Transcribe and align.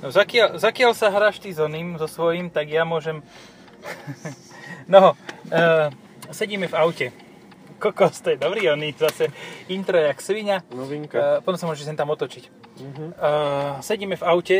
No 0.00 0.08
zakiaľ, 0.08 0.56
zakiaľ 0.56 0.92
sa 0.96 1.12
hráš 1.12 1.44
ty 1.44 1.52
s 1.52 1.60
oným, 1.60 2.00
so 2.00 2.08
svojím, 2.08 2.48
tak 2.48 2.72
ja 2.72 2.88
môžem... 2.88 3.20
no, 4.92 5.12
uh, 5.12 5.92
sedíme 6.32 6.68
v 6.68 6.74
aute. 6.76 7.06
Kokos, 7.80 8.20
to 8.20 8.32
je 8.32 8.40
dobrý 8.40 8.72
oný, 8.72 8.92
zase 8.96 9.32
intro 9.68 9.96
jak 9.96 10.20
svinia. 10.20 10.64
Novinka. 10.72 11.16
Uh, 11.16 11.28
potom 11.44 11.60
sa 11.60 11.68
môžeš 11.68 11.88
sem 11.88 11.96
tam 11.96 12.12
otočiť. 12.12 12.44
Mhm. 12.80 13.04
Uh, 13.16 13.76
sedíme 13.84 14.16
v 14.16 14.24
aute 14.24 14.58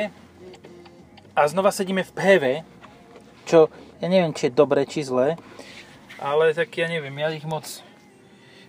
a 1.32 1.40
znova 1.48 1.72
sedíme 1.72 2.04
v 2.04 2.12
PHV, 2.12 2.44
čo 3.48 3.72
ja 4.00 4.08
neviem, 4.08 4.32
či 4.36 4.48
je 4.48 4.56
dobre, 4.56 4.84
či 4.88 5.04
zlé, 5.04 5.40
ale 6.20 6.52
tak 6.52 6.68
ja 6.76 6.88
neviem, 6.88 7.16
ja 7.16 7.32
ich 7.32 7.48
moc... 7.48 7.64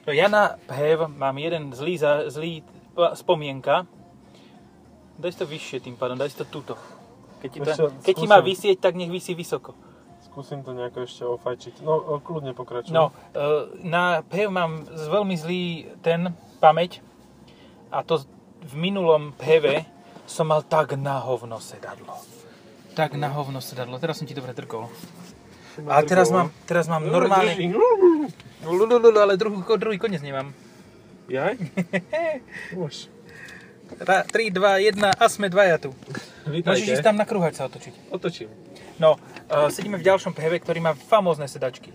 No 0.07 0.15
ja 0.15 0.31
na 0.31 0.55
PHV 0.71 1.11
mám 1.11 1.35
jeden 1.35 1.75
zlý, 1.75 1.99
zlý 2.31 2.63
spomienka, 3.15 3.85
daj 5.21 5.31
si 5.31 5.39
to 5.39 5.47
vyššie 5.47 5.77
tým 5.85 5.95
pádom, 5.95 6.17
daj 6.17 6.33
si 6.33 6.37
to 6.41 6.45
tuto. 6.49 6.73
Keď 7.41 7.49
ti, 7.49 7.59
to, 7.61 7.71
Ešte 7.71 7.83
keď 8.05 8.13
ti 8.17 8.27
má 8.29 8.39
vysieť, 8.41 8.77
tak 8.81 8.93
nech 8.97 9.09
vysí 9.09 9.33
vysoko. 9.33 9.73
Skúsim 10.25 10.61
to 10.61 10.73
nejako 10.73 11.05
ešte 11.05 11.25
ofajčiť. 11.25 11.73
No, 11.85 12.21
kľudne 12.21 12.53
pokračuj. 12.53 12.93
No, 12.93 13.09
uh, 13.11 13.67
na 13.81 14.21
PHV 14.25 14.49
mám 14.49 14.71
z- 14.87 15.09
veľmi 15.09 15.35
zlý 15.35 15.63
ten 15.99 16.31
pamäť 16.61 17.03
a 17.89 18.05
to 18.05 18.21
v 18.61 18.73
minulom 18.77 19.33
PHV 19.35 19.83
som 20.29 20.47
mal 20.47 20.63
tak 20.63 20.95
na 20.95 21.19
hovno 21.19 21.59
sedadlo. 21.59 22.15
Tak 22.95 23.17
na 23.19 23.27
hovno 23.33 23.59
sedadlo. 23.59 23.99
Teraz 23.99 24.21
som 24.21 24.27
ti 24.29 24.37
dobre 24.37 24.55
drkol. 24.55 24.87
A 25.87 26.03
teraz 26.03 26.27
mám, 26.29 26.51
teraz 26.67 26.85
mám 26.91 27.03
normálne... 27.07 27.55
Lulululu, 28.61 29.17
ale 29.17 29.39
druhý, 29.39 29.63
druhý 29.79 29.97
koniec 29.97 30.21
nemám. 30.21 30.53
Jaj? 31.31 31.55
Už. 32.85 33.07
3, 33.97 34.27
2, 34.49 34.87
1 34.87 34.97
a 34.97 35.25
sme 35.27 35.47
dvaja 35.47 35.77
tu. 35.77 35.91
Môžeš 36.43 36.63
ísť 36.81 37.01
Vítajte. 37.01 37.03
tam 37.03 37.15
na 37.15 37.25
kruhač 37.25 37.55
sa 37.55 37.65
otočiť. 37.65 37.93
Otočím. 38.09 38.49
No, 38.97 39.17
uh, 39.47 39.67
sedíme 39.67 39.97
v 39.97 40.05
ďalšom 40.05 40.31
PHV, 40.31 40.61
ktorý 40.61 40.79
má 40.79 40.93
famózne 40.93 41.45
sedačky. 41.45 41.93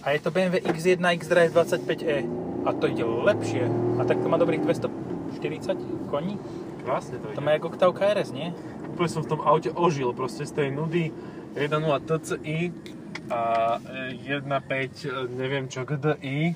A 0.00 0.12
je 0.12 0.20
to 0.20 0.30
BMW 0.30 0.60
X1 0.60 0.98
X-Drive 1.18 1.50
25e. 1.50 2.22
A 2.62 2.70
to 2.72 2.86
ide 2.86 3.02
lepšie. 3.02 3.66
A 3.98 4.04
tak 4.04 4.18
to 4.18 4.26
má 4.26 4.36
dobrých 4.36 4.62
240 4.62 5.74
koní. 6.06 6.38
Krásne 6.80 7.18
to 7.18 7.28
To 7.28 7.34
ide. 7.34 7.42
má 7.42 7.54
ako 7.54 7.74
Octavia 7.74 8.14
RS, 8.14 8.30
nie? 8.30 8.54
Úplne 8.88 9.10
som 9.10 9.22
v 9.22 9.28
tom 9.28 9.40
aute 9.40 9.70
ožil, 9.70 10.10
proste 10.12 10.42
z 10.42 10.52
tej 10.54 10.68
nudy 10.70 11.10
1.0 11.54 11.68
TCI 12.00 12.58
a 13.28 13.40
e, 14.14 14.40
1.5 14.40 14.46
e, 14.46 15.10
neviem 15.28 15.66
čo 15.66 15.82
GDI 15.82 16.54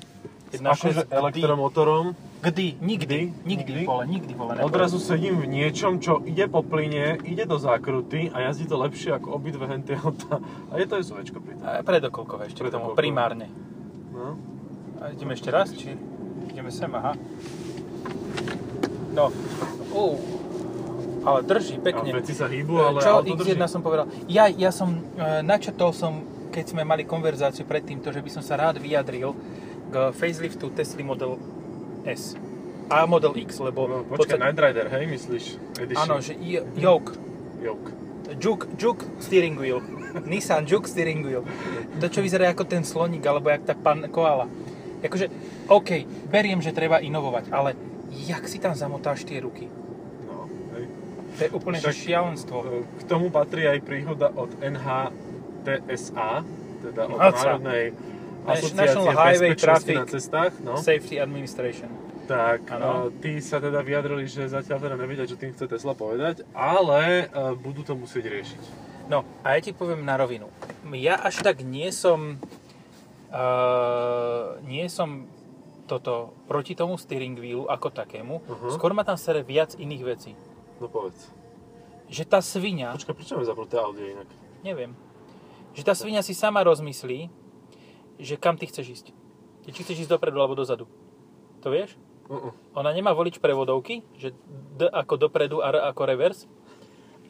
s 0.51 0.59
1.6 0.59 0.63
akože 0.63 1.03
elektromotorom. 1.11 2.15
Kdy? 2.43 2.75
Nikdy. 2.83 3.19
Nikdy, 3.47 3.73
Nikdy? 3.73 3.87
vole, 3.87 4.03
nikdy, 4.05 4.35
vole. 4.35 4.59
nebolo. 4.59 4.67
Odrazu 4.67 4.99
sedím 4.99 5.39
v 5.39 5.47
niečom, 5.47 6.03
čo 6.03 6.19
ide 6.27 6.51
po 6.51 6.61
plyne, 6.61 7.23
ide 7.23 7.47
do 7.47 7.55
zákruty 7.55 8.29
a 8.29 8.51
jazdí 8.51 8.67
to 8.67 8.75
lepšie 8.75 9.15
ako 9.15 9.39
obidve 9.39 9.63
henty 9.65 9.95
auta. 9.95 10.43
A 10.69 10.75
je 10.75 10.85
to 10.85 10.99
SUVčko 10.99 11.39
pri 11.39 11.55
tom. 11.55 11.63
A 11.63 11.81
predokolkové 11.81 12.51
ešte 12.51 12.59
k 12.59 12.67
tomu, 12.67 12.91
Predokolkové. 12.91 12.99
primárne. 12.99 13.47
No. 14.11 14.35
A 14.99 15.15
ideme 15.15 15.33
ešte 15.33 15.49
raz, 15.49 15.71
či 15.71 15.95
ideme 16.49 16.69
sem, 16.69 16.91
aha. 16.91 17.15
No, 19.13 19.31
uh, 19.95 20.19
ale 21.23 21.39
drží 21.43 21.79
A 21.79 21.85
pekne. 21.85 22.11
veci 22.13 22.35
sa 22.35 22.51
hýbu, 22.51 22.75
ale 22.75 22.99
Čo 22.99 23.23
auto 23.23 23.39
drží. 23.39 23.55
X1 23.55 23.71
som 23.71 23.81
povedal? 23.81 24.11
Ja, 24.27 24.51
ja 24.51 24.75
som, 24.75 24.99
e, 25.15 25.39
načetol 25.41 25.95
som, 25.95 26.19
keď 26.51 26.65
sme 26.69 26.83
mali 26.83 27.07
konverzáciu 27.07 27.63
predtým, 27.63 28.03
to, 28.03 28.11
že 28.11 28.19
by 28.19 28.31
som 28.33 28.43
sa 28.43 28.59
rád 28.59 28.83
vyjadril 28.83 29.31
k 29.87 30.11
faceliftu 30.11 30.75
Tesla 30.75 31.05
Model 31.05 31.39
S 32.05 32.35
a 32.89 33.07
Model 33.07 33.33
X, 33.39 33.57
lebo... 33.57 33.89
No, 33.89 33.97
počkaj, 34.05 34.37
podstate- 34.37 34.43
Night 34.43 34.59
Rider, 34.59 34.87
hej, 34.91 35.05
myslíš? 35.09 35.45
Edition. 35.81 36.03
Áno, 36.03 36.21
že 36.21 36.37
y- 36.37 36.61
yoke, 36.77 37.17
Joke. 37.59 37.89
Juke, 38.37 38.65
Juke 38.77 39.05
steering 39.17 39.57
wheel. 39.57 39.81
Nissan 40.29 40.69
Juke 40.69 40.85
steering 40.85 41.25
wheel. 41.25 41.41
To, 41.99 42.07
čo 42.07 42.21
vyzerá 42.21 42.53
ako 42.53 42.65
ten 42.65 42.83
sloník, 42.83 43.23
alebo 43.23 43.49
jak 43.49 43.65
tá 43.65 43.73
pan 43.73 44.05
koala. 44.09 44.45
Akože, 45.01 45.33
OK, 45.67 46.05
beriem, 46.29 46.61
že 46.61 46.71
treba 46.71 46.99
inovovať, 46.99 47.49
ale 47.49 47.73
jak 48.13 48.45
si 48.45 48.61
tam 48.61 48.73
zamotáš 48.73 49.25
tie 49.25 49.41
ruky? 49.41 49.73
No, 50.23 50.45
hej. 50.77 50.85
To 51.33 51.41
je 51.41 51.51
úplne 51.51 51.79
Však- 51.81 51.97
šialenstvo. 51.97 52.57
K 52.93 53.03
tomu 53.09 53.33
patrí 53.33 53.65
aj 53.65 53.81
príhoda 53.81 54.29
od 54.29 54.53
NHTSA, 54.61 56.45
teda 56.83 57.03
od. 57.09 57.17
Národnej 57.17 57.97
National 58.45 59.15
Highway 59.15 59.55
Traffic 59.55 59.97
na 60.03 60.07
cestách. 60.07 60.53
No. 60.59 60.75
Safety 60.77 61.23
Administration. 61.23 61.91
Tak, 62.27 62.71
Áno. 62.71 63.11
e, 63.11 63.19
tí 63.19 63.33
sa 63.43 63.59
teda 63.59 63.83
vyjadrili, 63.83 64.31
že 64.31 64.47
zatiaľ 64.47 64.79
teda 64.79 64.95
nevedia, 64.95 65.27
čo 65.27 65.35
tým 65.35 65.51
chce 65.55 65.67
Tesla 65.67 65.93
povedať, 65.93 66.47
ale 66.55 67.27
e, 67.27 67.55
budú 67.59 67.83
to 67.83 67.99
musieť 67.99 68.31
riešiť. 68.31 68.63
No, 69.11 69.27
a 69.43 69.59
ja 69.59 69.61
ti 69.61 69.75
poviem 69.75 70.07
na 70.07 70.15
rovinu. 70.15 70.47
Ja 70.95 71.19
až 71.19 71.43
tak 71.43 71.67
nie 71.67 71.91
som... 71.91 72.39
Uh, 73.33 74.61
nie 74.69 74.93
som 74.93 75.25
toto 75.89 76.37
proti 76.45 76.77
tomu 76.77 77.01
steering 77.01 77.33
wheelu 77.33 77.65
ako 77.65 77.89
takému. 77.89 78.45
Uh-huh. 78.45 78.71
Skôr 78.77 78.93
ma 78.93 79.09
tam 79.09 79.17
sere 79.17 79.41
viac 79.41 79.73
iných 79.73 80.03
vecí. 80.05 80.33
No 80.77 80.93
povedz. 80.93 81.33
Že 82.13 82.29
tá 82.29 82.45
svinia... 82.45 82.93
Počkaj, 82.93 83.17
prečo 83.17 83.33
máme 83.41 83.49
zapnuté 83.49 83.81
audio 83.81 84.05
inak? 84.05 84.29
Neviem. 84.61 84.93
Že 85.73 85.83
tá 85.89 85.97
svinia 85.97 86.21
si 86.21 86.37
sama 86.37 86.61
rozmyslí, 86.61 87.33
že 88.23 88.39
kam 88.39 88.55
ty 88.55 88.71
chceš 88.71 88.87
ísť. 89.03 89.07
Či 89.67 89.83
chceš 89.83 90.07
ísť 90.07 90.13
dopredu 90.15 90.39
alebo 90.39 90.55
dozadu. 90.55 90.87
To 91.63 91.69
vieš? 91.71 91.99
Uh-uh. 92.31 92.55
Ona 92.79 92.95
nemá 92.95 93.11
volič 93.11 93.43
prevodovky, 93.43 94.07
že 94.15 94.33
D 94.79 94.87
ako 94.87 95.29
dopredu 95.29 95.59
a 95.61 95.75
R 95.75 95.77
ako 95.91 96.03
revers, 96.07 96.47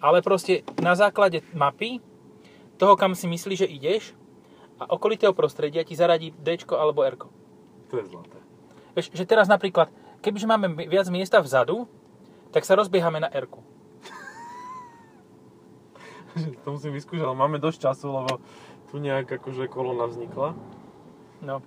ale 0.04 0.20
proste 0.20 0.62
na 0.78 0.92
základe 0.92 1.40
mapy 1.56 2.04
toho, 2.76 2.96
kam 2.96 3.16
si 3.16 3.24
myslíš, 3.28 3.64
že 3.64 3.72
ideš 3.72 4.02
a 4.76 4.88
okolitého 4.92 5.32
prostredia 5.32 5.86
ti 5.86 5.96
zaradí 5.96 6.34
D 6.36 6.60
alebo 6.76 7.04
R. 7.06 7.16
To 7.88 7.94
je 7.96 8.04
zlaté. 8.08 8.38
Vieš, 8.92 9.12
že 9.16 9.24
teraz 9.24 9.48
napríklad, 9.48 9.88
kebyže 10.20 10.44
máme 10.44 10.88
viac 10.88 11.08
miesta 11.08 11.40
vzadu, 11.40 11.88
tak 12.52 12.68
sa 12.68 12.76
rozbiehame 12.76 13.20
na 13.20 13.32
R. 13.32 13.48
to 16.64 16.68
musím 16.68 16.96
vyskúšať, 16.96 17.24
ale 17.24 17.36
máme 17.36 17.60
dosť 17.60 17.88
času, 17.88 18.12
lebo 18.12 18.40
tu 18.92 19.00
nejak 19.00 19.40
akože 19.40 19.68
kolona 19.72 20.08
vznikla. 20.08 20.52
No. 21.42 21.60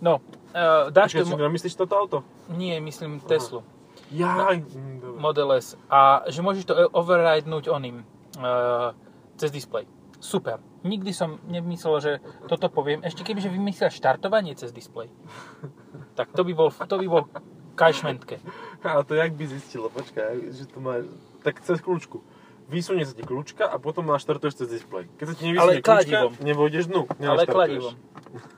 No, 0.00 0.18
uh, 0.52 0.90
dáš 0.90 1.14
Počkaj, 1.14 1.24
tomu... 1.28 1.38
čo, 1.38 1.48
myslíš 1.48 1.74
toto 1.76 1.94
auto? 1.94 2.18
Nie, 2.50 2.80
myslím 2.80 3.20
Teslu. 3.24 3.62
Jaj, 4.10 4.60
mm, 4.60 4.96
dobre. 5.00 5.18
Model 5.20 5.48
S. 5.56 5.78
A 5.88 6.26
že 6.28 6.44
môžeš 6.44 6.64
to 6.68 6.74
overridenúť 6.92 7.70
oným 7.70 8.02
uh, 8.36 8.92
cez 9.38 9.54
displej. 9.54 9.88
Super. 10.20 10.60
Nikdy 10.84 11.12
som 11.12 11.40
nemyslel, 11.48 11.96
že 12.00 12.12
toto 12.48 12.68
poviem. 12.68 13.04
Ešte 13.04 13.24
kebyže 13.24 13.52
vymyslel 13.52 13.92
štartovanie 13.92 14.56
cez 14.56 14.72
displej. 14.72 15.12
Tak 16.14 16.30
to 16.30 16.46
by 16.46 16.54
bol, 16.54 16.70
to 16.70 16.94
by 16.94 17.06
bol 17.10 17.26
kajšmentke. 17.74 18.38
A 18.86 19.02
to 19.02 19.18
jak 19.18 19.34
by 19.34 19.50
zistilo, 19.50 19.90
počkaj, 19.90 20.46
že 20.54 20.70
to 20.70 20.78
má, 20.78 21.02
tak 21.42 21.58
cez 21.58 21.82
kľúčku. 21.82 22.22
Vysunie 22.70 23.02
sa 23.02 23.18
ti 23.18 23.26
kľúčka 23.26 23.66
a 23.66 23.82
potom 23.82 24.06
naštartuješ 24.06 24.62
cez 24.62 24.78
displej. 24.78 25.10
Keď 25.18 25.26
sa 25.26 25.34
ti 25.34 25.42
nevysunie 25.50 25.82
kľúčka, 25.82 26.06
kladivom. 26.06 26.32
nevôjdeš 26.38 26.86
dnu, 26.86 27.02
Ale 27.18 27.50
kladivom. 27.50 27.98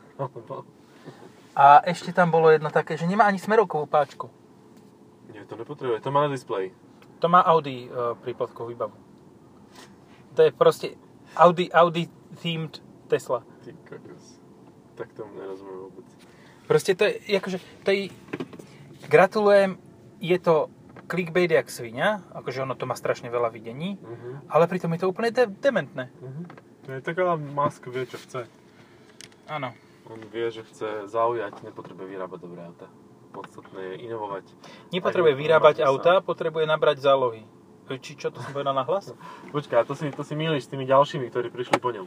A 1.57 1.81
ešte 1.89 2.13
tam 2.13 2.29
bolo 2.29 2.53
jedno 2.53 2.69
také, 2.69 3.01
že 3.01 3.09
nemá 3.09 3.25
ani 3.25 3.41
smerovkovú 3.41 3.89
páčku. 3.89 4.29
Nie, 5.33 5.49
to 5.49 5.57
nepotrebuje, 5.57 6.05
to 6.05 6.13
má 6.13 6.29
na 6.29 6.31
displeji. 6.33 6.73
To 7.21 7.33
má 7.33 7.41
Audi 7.41 7.89
uh, 7.89 8.13
prípadkovú 8.21 8.69
výbavu. 8.77 8.93
To 10.37 10.41
je 10.45 10.53
proste 10.53 11.01
Audi, 11.33 11.73
Audi 11.73 12.13
themed 12.45 12.77
Tesla. 13.09 13.41
Ty 13.65 13.73
kokos. 13.89 14.37
Tak 15.01 15.17
tomu 15.17 15.33
nerozumiem 15.41 15.89
vôbec. 15.89 16.05
Proste 16.69 16.93
to 16.93 17.09
je, 17.09 17.37
akože, 17.37 17.57
to 17.85 17.91
je, 17.93 18.13
gratulujem, 19.09 19.81
je 20.21 20.37
to 20.37 20.69
clickbait 21.07 21.49
jak 21.49 21.71
svinia, 21.71 22.21
akože 22.37 22.67
ono 22.67 22.75
to 22.75 22.85
má 22.85 22.99
strašne 22.99 23.31
veľa 23.31 23.49
videní, 23.49 23.97
Uh-huh. 23.97 24.43
ale 24.51 24.67
pritom 24.67 24.91
je 24.93 25.01
to 25.07 25.09
úplne 25.09 25.31
de- 25.31 25.47
dementné. 25.63 26.11
Uh-huh. 26.21 26.45
To 26.85 26.89
je 26.93 27.01
tak, 27.01 27.17
ale 27.17 27.39
Musk 27.39 27.87
vie, 27.89 28.05
čo 28.05 28.19
chce. 28.19 28.45
Áno. 29.47 29.73
On 30.07 30.21
vie, 30.31 30.47
že 30.55 30.63
chce 30.63 31.11
zaujať, 31.11 31.67
nepotrebuje 31.67 32.07
vyrábať 32.07 32.39
dobré 32.47 32.63
auta. 32.63 32.87
Podstatné 33.35 33.81
je 33.83 33.95
inovovať. 34.07 34.45
Nepotrebuje 34.95 35.35
vyrábať 35.35 35.77
auta, 35.83 36.23
potrebuje 36.23 36.65
nabrať 36.65 37.03
zálohy. 37.03 37.43
Či 37.87 38.19
čo 38.19 38.35
to 38.35 38.43
som 38.43 38.51
povedal 38.51 38.75
na 38.75 38.83
hlas? 38.87 39.15
Počkaj, 39.55 39.87
to 39.87 39.95
si, 39.95 40.11
to 40.11 40.23
si 40.23 40.35
mýliš 40.39 40.67
s 40.67 40.71
tými 40.71 40.87
ďalšími, 40.87 41.27
ktorí 41.31 41.51
prišli 41.51 41.79
po 41.79 41.91
ňom. 41.95 42.07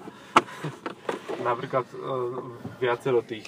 Napríklad 1.49 1.87
uh, 1.95 2.39
viacero 2.79 3.23
tých. 3.23 3.47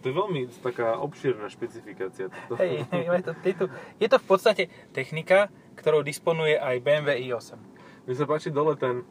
To 0.00 0.04
je 0.06 0.14
veľmi 0.14 0.48
taká 0.62 0.96
obšírna 1.02 1.50
špecifikácia. 1.50 2.30
Hej, 2.56 2.86
je, 2.86 3.22
to, 3.26 3.32
je, 3.42 3.54
to, 3.58 3.64
je 3.98 4.08
to 4.08 4.18
v 4.22 4.26
podstate 4.28 4.62
technika, 4.94 5.50
ktorou 5.74 6.06
disponuje 6.06 6.54
aj 6.54 6.80
BMW 6.80 7.28
i8. 7.28 7.58
Mne 8.06 8.14
sa 8.14 8.24
páči 8.24 8.48
dole 8.54 8.78
ten... 8.78 9.04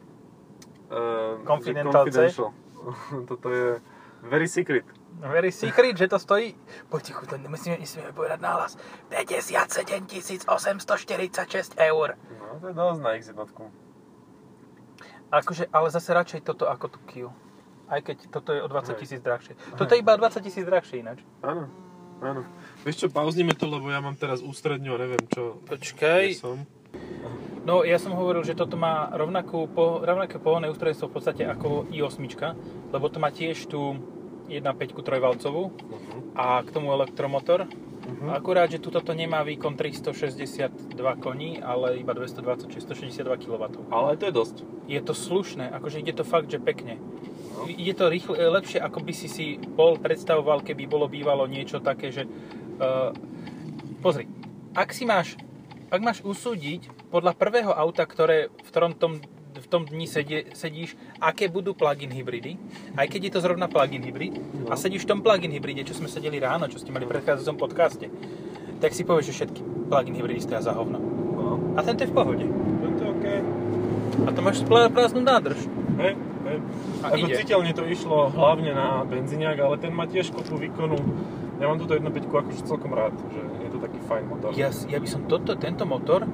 Uh, 0.88 1.44
Confidential 1.44 2.08
C? 2.08 2.32
Toto 3.30 3.46
je 3.52 3.78
very 4.22 4.48
secret. 4.48 4.84
Very 5.18 5.52
secret, 5.52 5.98
že 5.98 6.08
to 6.08 6.18
stojí... 6.18 6.54
Poď 6.88 7.02
tichu, 7.02 7.26
to 7.26 7.38
musíme, 7.38 7.78
musíme 7.78 8.12
povedať 8.12 8.38
náhlas. 8.40 8.78
57 9.08 10.06
846 10.46 11.74
eur. 11.74 12.14
No, 12.38 12.60
to 12.60 12.66
je 12.70 12.74
dosť 12.74 13.00
na 13.02 13.10
X 13.18 13.22
jednotku. 13.34 13.62
Akože, 15.28 15.68
ale 15.74 15.90
zase 15.90 16.10
radšej 16.14 16.40
toto 16.40 16.70
ako 16.70 16.86
tú 16.88 16.98
Kia. 17.04 17.30
Aj 17.88 18.00
keď 18.04 18.30
toto 18.30 18.52
je 18.52 18.60
o 18.62 18.68
20 18.68 18.94
Hej. 18.94 18.98
tisíc 19.00 19.20
drahšie. 19.20 19.56
Toto 19.76 19.92
je 19.96 20.00
iba 20.00 20.14
o 20.14 20.20
20 20.20 20.44
tisíc 20.44 20.64
drahšie 20.64 21.00
ináč. 21.00 21.24
Áno, 21.40 21.68
áno. 22.20 22.44
Vieš 22.84 22.96
čo, 23.04 23.06
pauznime 23.08 23.56
to, 23.56 23.64
lebo 23.68 23.88
ja 23.88 24.00
mám 24.00 24.16
teraz 24.16 24.44
ústredňu 24.44 24.92
a 24.94 24.98
neviem 25.00 25.24
čo. 25.32 25.60
Počkaj. 25.66 26.24
kde 26.32 26.40
som. 26.40 26.58
No, 27.68 27.84
ja 27.84 28.00
som 28.00 28.16
hovoril, 28.16 28.48
že 28.48 28.56
toto 28.56 28.80
má 28.80 29.12
rovnakú, 29.12 29.68
po, 29.68 30.00
rovnaké 30.00 30.40
pohonné 30.40 30.72
ústrojenstvo 30.72 31.12
v 31.12 31.14
podstate 31.20 31.44
ako 31.44 31.84
i8, 31.92 32.24
lebo 32.96 33.12
to 33.12 33.20
má 33.20 33.28
tiež 33.28 33.68
tú 33.68 34.00
1.5 34.48 34.96
trojvalcovú 35.04 35.68
Uh-huh. 35.68 36.20
a 36.32 36.64
k 36.64 36.72
tomu 36.72 36.88
elektromotor. 36.96 37.68
Uh-huh. 37.68 38.32
Akurát, 38.32 38.72
že 38.72 38.80
tuto 38.80 39.04
to 39.04 39.12
nemá 39.12 39.44
výkon 39.44 39.76
362 39.76 40.96
koní, 41.20 41.60
ale 41.60 42.00
iba 42.00 42.16
220, 42.16 42.72
či 42.72 42.80
162 42.80 43.36
kW. 43.36 43.64
Ale 43.92 44.16
to 44.16 44.24
je 44.24 44.32
dosť. 44.32 44.56
Je 44.88 45.00
to 45.04 45.12
slušné, 45.12 45.68
akože 45.68 46.00
ide 46.00 46.16
to 46.16 46.24
fakt, 46.24 46.48
že 46.48 46.56
pekne. 46.56 46.96
No. 47.52 47.68
Ide 47.68 47.92
to 47.92 48.08
rýchle, 48.08 48.40
lepšie, 48.48 48.80
ako 48.80 49.04
by 49.04 49.12
si 49.12 49.28
si 49.28 49.46
bol 49.60 50.00
predstavoval, 50.00 50.64
keby 50.64 50.88
bolo 50.88 51.04
bývalo 51.04 51.44
niečo 51.44 51.84
také, 51.84 52.08
že... 52.08 52.24
Uh, 52.80 53.12
pozri, 54.00 54.24
ak 54.72 54.88
si 54.96 55.04
máš, 55.04 55.36
ak 55.92 56.00
máš 56.00 56.24
usúdiť 56.24 56.97
podľa 57.08 57.32
prvého 57.32 57.72
auta, 57.72 58.04
ktoré 58.04 58.48
v 58.48 58.68
ktorom 58.68 58.92
tom, 58.92 59.18
v 59.50 59.66
tom 59.66 59.82
dni 59.82 60.04
sedie, 60.04 60.46
sedíš, 60.52 60.94
aké 61.18 61.48
budú 61.48 61.72
plug-in 61.72 62.08
hybridy, 62.08 62.54
aj 62.94 63.06
keď 63.06 63.20
je 63.20 63.32
to 63.32 63.40
zrovna 63.40 63.66
plug-in 63.66 64.00
hybrid, 64.00 64.36
No. 64.36 64.70
a 64.70 64.76
sedíš 64.76 65.02
v 65.02 65.10
tom 65.10 65.20
plug-in 65.20 65.50
hybride, 65.50 65.82
čo 65.82 65.92
sme 65.92 66.06
sedeli 66.06 66.38
ráno, 66.38 66.66
čo 66.66 66.78
ste 66.78 66.88
mali 66.88 67.02
v 67.02 67.12
predchádzajúcom 67.12 67.56
podcaste, 67.58 68.06
tak 68.78 68.92
si 68.92 69.02
povieš, 69.02 69.26
že 69.26 69.34
všetky 69.34 69.60
plug-in 69.88 70.14
hybridy 70.14 70.38
stoja 70.38 70.62
za 70.62 70.72
hovno. 70.72 70.98
No. 70.98 71.74
A 71.74 71.82
tento 71.82 72.02
je 72.02 72.10
v 72.10 72.14
pohode. 72.14 72.44
To 72.44 73.02
je 73.02 73.08
OK. 73.08 73.26
A 74.20 74.30
to 74.30 74.40
máš 74.40 74.62
prázdnu 74.66 75.20
nádrž. 75.20 75.58
Hej, 75.96 76.14
hej. 76.14 76.58
A 77.00 77.06
Ako 77.10 77.26
ide. 77.26 77.34
citeľne 77.36 77.72
to 77.72 77.82
išlo 77.82 78.28
hlavne 78.28 78.70
na 78.70 79.02
benzíniak, 79.02 79.58
ale 79.58 79.78
ten 79.78 79.90
má 79.90 80.04
tiež 80.04 80.30
kopu 80.30 80.54
výkonu. 80.54 80.98
Ja 81.58 81.66
mám 81.66 81.78
túto 81.78 81.94
1.5 81.94 82.06
akože 82.28 82.62
celkom 82.62 82.94
rád, 82.94 83.14
že 83.26 83.40
je 83.42 83.67
fajn 84.08 84.24
motor. 84.24 84.50
Ja, 84.52 84.72
ja 84.72 84.96
by 84.96 85.06
som 85.06 85.28
toto, 85.28 85.52
tento 85.54 85.84
motor 85.84 86.24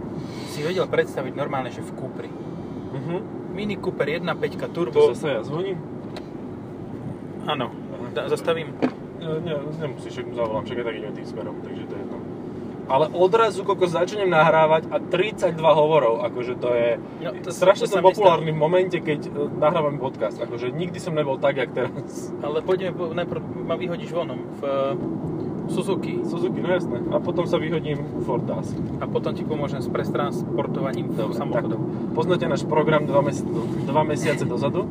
si 0.49 0.63
vedel 0.63 0.87
predstaviť 0.87 1.35
normálne, 1.35 1.69
že 1.69 1.83
v 1.83 1.91
Cupri. 1.93 2.31
Uh-huh. 2.31 3.19
Mini 3.51 3.75
Cooper 3.77 4.07
1.5 4.09 4.31
To 4.55 4.67
turbo. 4.69 5.11
zase 5.11 5.27
ja 5.29 5.43
zvoním? 5.43 5.79
Áno, 7.45 7.75
da, 8.11 8.27
zastavím. 8.27 8.73
Ne, 9.21 9.57
nemusíš, 9.79 10.21
však 10.21 10.27
zavolám, 10.33 10.65
však 10.65 10.79
aj 10.79 10.85
tak 10.85 10.95
ideme 10.95 11.15
tým 11.15 11.27
smerom, 11.27 11.57
takže 11.61 11.83
to 11.87 11.95
je 11.95 12.03
jedno. 12.03 12.19
Ale 12.85 13.09
odrazu, 13.09 13.65
koľko 13.65 13.89
začnem 13.89 14.29
nahrávať 14.29 14.93
a 14.93 15.01
32 15.01 15.57
hovorov, 15.57 16.21
akože 16.23 16.53
to 16.55 16.69
je... 16.69 16.89
No, 17.25 17.31
to- 17.41 17.49
strašne 17.49 17.89
to 17.89 17.97
som 17.97 18.05
populárny 18.05 18.53
v 18.53 18.61
momente, 18.61 19.01
keď 19.01 19.21
e, 19.25 19.31
nahrávam 19.57 19.97
podcast, 19.97 20.37
akože 20.37 20.69
nikdy 20.69 21.01
som 21.01 21.17
nebol 21.17 21.41
tak, 21.41 21.57
jak 21.57 21.73
teraz. 21.73 22.29
Ale 22.45 22.61
poďme, 22.61 22.93
po- 22.93 23.17
najprv 23.17 23.41
ma 23.65 23.81
vyhodíš 23.81 24.13
vonom 24.13 24.37
v 24.57 24.63
Suzuki 25.67 26.21
Suzuki, 26.23 26.59
no 26.59 26.69
jasné. 26.69 27.01
A 27.09 27.19
potom 27.19 27.45
sa 27.45 27.57
vyhodím 27.57 27.99
u 28.13 28.21
Fortas. 28.21 28.73
a 28.99 29.07
potom 29.07 29.33
ti 29.33 29.43
pomôžem 29.43 29.79
s 29.79 29.89
prestransportovaním 29.89 31.09
Dobre, 31.11 31.33
samochodov. 31.33 31.81
takto. 31.81 32.13
Poznáte 32.13 32.45
náš 32.45 32.63
program 32.63 33.05
dva, 33.05 33.21
mesi- 33.21 33.49
dva 33.83 34.03
mesiace 34.03 34.45
dozadu? 34.45 34.85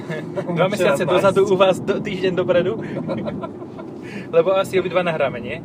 Dva 0.56 0.66
mesiace 0.66 1.02
dozadu 1.02 1.44
u 1.44 1.54
vás 1.54 1.78
do, 1.78 1.96
týždeň 1.96 2.32
dopredu. 2.34 2.74
Lebo 4.34 4.50
asi 4.52 4.76
obidva 4.76 5.00
nahráme, 5.00 5.38
nie? 5.38 5.62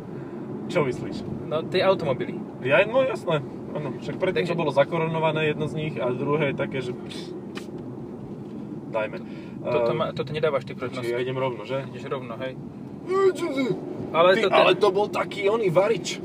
Čo 0.66 0.82
myslíš? 0.82 1.26
No, 1.46 1.62
tie 1.64 1.82
automobily. 1.82 2.38
Ja, 2.60 2.82
no 2.82 3.02
jasné. 3.02 3.42
Áno, 3.72 3.98
však 3.98 4.16
predtým 4.16 4.44
Takže- 4.44 4.52
to 4.52 4.60
bolo 4.60 4.70
zakoronované 4.70 5.48
jedno 5.48 5.66
z 5.66 5.74
nich 5.76 5.94
a 5.96 6.06
druhé 6.08 6.50
je 6.50 6.56
také, 6.56 6.78
že... 6.80 6.92
Dajme. 8.88 9.18
Toto, 9.58 9.90
Ehm, 9.90 9.96
ma, 9.96 10.06
toto 10.10 10.30
nedávaš 10.30 10.64
ty 10.64 10.72
prednosť. 10.72 11.06
Ja 11.06 11.16
idem 11.16 11.34
rovno, 11.34 11.62
že? 11.62 11.86
Ideš 11.88 12.04
rovno, 12.06 12.36
hej. 12.36 12.54
Ale, 14.12 14.36
Ty, 14.36 14.42
to, 14.44 14.48
ale 14.52 14.72
to 14.76 14.88
bol 14.92 15.08
taký 15.08 15.48
oný 15.48 15.72
varič. 15.72 16.20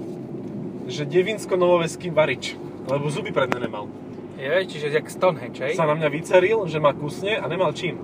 Že 0.88 1.04
devinsko-novoveský 1.08 2.12
varič. 2.12 2.56
Lebo 2.88 3.08
zuby 3.12 3.32
predne 3.32 3.60
nemal. 3.64 3.88
je, 4.40 4.54
čiže 4.68 4.92
jak 4.92 5.08
Stonehenge, 5.10 5.60
hej? 5.60 5.76
Sa 5.76 5.88
na 5.88 5.96
mňa 5.96 6.08
vyceril, 6.08 6.68
že 6.68 6.80
ma 6.80 6.96
kusne 6.96 7.36
a 7.40 7.46
nemal 7.48 7.72
čím. 7.76 8.00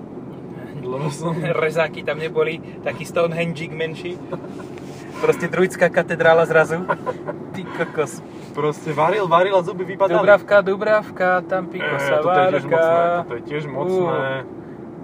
Lebo 0.84 1.08
som... 1.08 1.32
rezáky 1.64 2.04
tam 2.04 2.20
neboli, 2.20 2.60
taký 2.84 3.04
Stonehenge 3.08 3.68
menší. 3.72 4.20
Proste 5.20 5.48
druidská 5.48 5.88
katedrála 5.88 6.44
zrazu. 6.44 6.84
Ty 7.56 7.62
kokos. 7.64 8.20
Proste 8.52 8.92
varil, 8.92 9.24
varil 9.24 9.56
a 9.56 9.62
zuby 9.64 9.84
vypadali. 9.84 10.20
Dubravka, 10.20 10.60
Dubravka, 10.60 11.30
tam 11.48 11.66
piko 11.72 11.96
Eh, 11.96 12.02
sa 12.02 12.20
toto 12.20 12.36
je 12.36 12.50
tiež 12.52 12.64
mocné, 12.68 12.76
várka. 12.76 13.16
toto 13.24 13.34
je 13.34 13.42
tiež 13.48 13.64
mocné. 13.66 14.20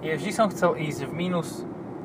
Je, 0.01 0.11
vždy 0.17 0.31
som 0.31 0.47
chcel 0.53 0.71
ísť 0.77 0.99
v 1.09 1.11
minus, 1.15 1.49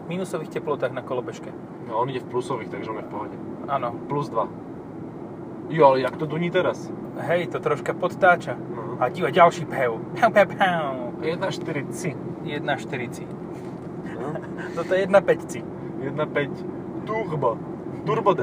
minusových 0.09 0.49
teplotách 0.49 0.93
na 0.93 1.03
kolobežke. 1.03 1.51
No 1.89 1.99
on 1.99 2.11
ide 2.11 2.21
v 2.21 2.31
plusových, 2.31 2.69
takže 2.69 2.91
on 2.91 2.99
je 3.03 3.07
v 3.07 3.11
pohode. 3.11 3.37
Áno. 3.67 3.91
Plus 4.07 4.29
2. 4.29 4.49
Jo, 5.69 5.87
ale 5.87 6.01
jak 6.01 6.17
to 6.17 6.27
duní 6.27 6.51
teraz? 6.51 6.91
Hej, 7.19 7.51
to 7.51 7.61
troška 7.61 7.95
podtáča. 7.95 8.55
No. 8.55 9.03
A 9.03 9.09
diva, 9.09 9.31
ďalší 9.31 9.67
pev. 9.67 9.99
Pau, 10.21 10.31
pau, 10.31 10.47
pau. 10.47 11.13
1.40. 11.21 12.47
1,40. 12.47 13.27
No. 14.15 14.27
Toto 14.77 14.95
je 14.95 15.07
1,5. 15.07 15.65
1.5 16.15 17.07
turbo. 17.07 17.59
Turbo 18.05 18.35
D. 18.35 18.43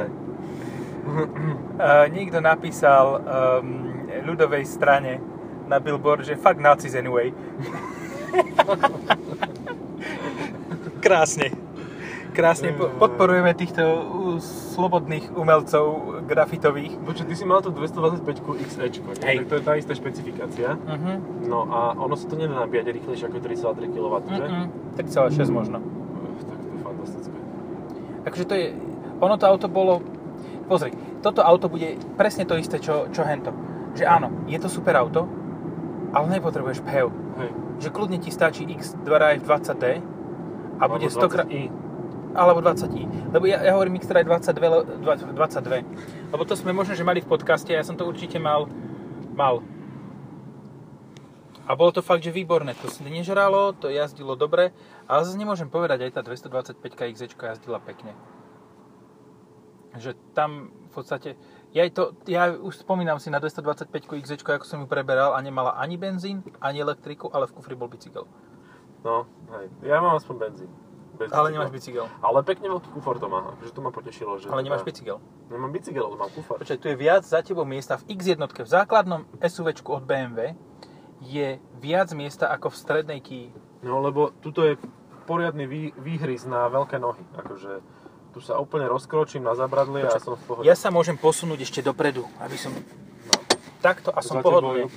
Uh, 1.74 2.06
niekto 2.08 2.40
napísal 2.40 3.20
um, 3.20 3.92
ľudovej 4.24 4.64
strane 4.64 5.20
na 5.68 5.82
billboard, 5.82 6.24
že 6.24 6.40
fuck 6.40 6.56
Nazis 6.62 6.96
anyway. 6.96 7.34
Krásne. 11.04 11.52
Krásne 12.32 12.72
po- 12.74 12.90
podporujeme 12.96 13.52
týchto 13.54 13.84
slobodných 14.74 15.36
umelcov 15.36 16.18
grafitových. 16.26 16.96
Počuť, 17.04 17.26
ty 17.28 17.36
si 17.36 17.44
mal 17.44 17.60
tú 17.60 17.70
225 17.76 18.24
XE? 18.64 18.88
Hej. 19.22 19.46
To 19.52 19.60
je 19.60 19.64
tá 19.68 19.76
istá 19.76 19.94
špecifikácia. 19.94 20.80
Uh-huh. 20.80 21.16
No 21.44 21.68
a 21.68 21.94
ono 21.94 22.16
sa 22.16 22.26
to 22.26 22.40
nedá 22.40 22.64
nabíjať 22.64 22.90
rýchlejšie 22.90 23.28
ako 23.28 23.38
3,3 23.38 23.94
kW, 23.94 24.16
že? 24.32 24.46
Uh-uh. 24.48 24.66
3,6 24.98 25.52
možno. 25.52 25.78
Uf, 25.84 26.42
tak 26.48 26.58
to 26.58 26.68
je 26.72 26.80
fantastické. 26.82 27.38
Takže 28.24 28.44
to 28.48 28.54
je, 28.56 28.66
ono 29.20 29.36
to 29.36 29.46
auto 29.46 29.68
bolo, 29.68 30.00
pozri, 30.72 30.96
toto 31.20 31.44
auto 31.44 31.68
bude 31.68 32.00
presne 32.16 32.48
to 32.48 32.56
isté, 32.56 32.80
čo, 32.80 33.12
čo 33.12 33.28
hento. 33.28 33.52
Že 33.94 34.10
áno, 34.10 34.28
je 34.50 34.58
to 34.58 34.72
super 34.72 34.96
auto, 34.98 35.28
ale 36.16 36.40
nepotrebuješ 36.40 36.82
PHEV. 36.82 37.08
Hej. 37.12 37.50
Že 37.84 37.90
kľudne 37.92 38.18
ti 38.24 38.34
stačí 38.34 38.66
X2 38.66 39.06
Drive 39.06 39.44
20D 39.46 39.86
a 40.80 40.84
bude 40.90 41.08
Alebo 41.10 41.20
100 41.22 41.34
krát... 41.34 41.46
20i. 41.48 41.64
Alebo 42.34 42.60
20i. 42.66 43.04
Lebo 43.34 43.46
ja, 43.46 43.62
ja 43.62 43.72
hovorím 43.78 44.02
X-Drive 44.02 44.26
22, 44.26 44.58
le- 44.58 44.86
20 45.06 45.38
22. 45.38 46.34
Lebo 46.34 46.44
to 46.50 46.58
sme 46.58 46.74
možno, 46.74 46.98
že 46.98 47.06
mali 47.06 47.22
v 47.22 47.30
podcaste 47.30 47.70
ja 47.70 47.86
som 47.86 47.94
to 47.94 48.10
určite 48.10 48.42
mal. 48.42 48.66
Mal. 49.38 49.62
A 51.64 51.80
bolo 51.80 51.96
to 51.96 52.04
fakt, 52.04 52.26
že 52.26 52.34
výborné. 52.34 52.76
To 52.84 52.92
si 52.92 53.08
nežralo, 53.08 53.72
to 53.72 53.88
jazdilo 53.88 54.36
dobre, 54.36 54.76
ale 55.08 55.24
zase 55.24 55.40
nemôžem 55.40 55.72
povedať, 55.72 56.04
aj 56.04 56.12
tá 56.20 56.22
225 56.22 56.76
XZ 56.84 57.32
jazdila 57.32 57.80
pekne. 57.80 58.12
Že 59.96 60.18
tam 60.36 60.76
v 60.76 60.92
podstate, 60.92 61.40
ja, 61.72 61.88
to, 61.88 62.18
ja 62.28 62.52
už 62.52 62.84
spomínam 62.84 63.16
si 63.16 63.32
na 63.32 63.40
225 63.40 63.96
XZ, 63.96 64.44
ako 64.44 64.68
som 64.68 64.84
ju 64.84 64.88
preberal 64.92 65.38
a 65.38 65.40
nemala 65.40 65.80
ani 65.80 65.96
benzín, 65.96 66.44
ani 66.60 66.84
elektriku, 66.84 67.32
ale 67.32 67.48
v 67.48 67.56
kufri 67.56 67.80
bol 67.80 67.88
bicykel. 67.88 68.28
No, 69.04 69.28
hej. 69.52 69.66
Ja 69.84 70.00
mám 70.00 70.16
aspoň 70.16 70.36
benzín. 70.40 70.72
Bez 71.14 71.30
Ale 71.30 71.46
bicykla. 71.46 71.54
nemáš 71.54 71.72
bicykel. 71.72 72.06
Ale 72.26 72.40
pekne 72.42 72.68
veľký 72.72 72.90
kufor 72.90 73.22
to 73.22 73.30
má, 73.30 73.54
akože 73.54 73.70
to 73.70 73.82
ma 73.82 73.92
potešilo. 73.92 74.42
Že 74.42 74.50
Ale 74.50 74.66
nemáš 74.66 74.82
teda- 74.82 74.90
bicykel. 74.90 75.18
Nemám 75.48 75.72
bicykel, 75.72 76.04
ale 76.04 76.16
mám 76.18 76.32
kufor. 76.34 76.58
Počkaj, 76.58 76.80
tu 76.80 76.88
je 76.90 76.98
viac 76.98 77.22
za 77.22 77.46
tebou 77.46 77.68
miesta. 77.68 78.02
V 78.02 78.10
X1, 78.10 78.42
v 78.42 78.70
základnom 78.70 79.22
SUVčku 79.38 79.94
od 79.94 80.02
BMW 80.02 80.58
je 81.22 81.62
viac 81.78 82.10
miesta 82.18 82.50
ako 82.50 82.74
v 82.74 82.76
strednej 82.76 83.20
Kii. 83.22 83.48
No 83.86 84.02
lebo 84.02 84.34
tuto 84.42 84.66
je 84.66 84.80
poriadny 85.30 85.70
vý, 85.70 85.82
výhryz 85.96 86.50
na 86.50 86.66
veľké 86.66 86.98
nohy. 86.98 87.22
Akože 87.38 87.80
tu 88.34 88.42
sa 88.42 88.58
úplne 88.58 88.90
rozkročím 88.90 89.46
na 89.46 89.54
zabradli 89.54 90.02
a 90.02 90.18
som 90.18 90.34
v 90.34 90.44
pohode. 90.44 90.66
Ja 90.66 90.74
sa 90.74 90.90
môžem 90.90 91.14
posunúť 91.16 91.62
ešte 91.62 91.86
dopredu, 91.86 92.26
aby 92.42 92.58
som 92.58 92.74
takto 93.80 94.10
a 94.10 94.20
som 94.26 94.42
pohodlný. 94.42 94.90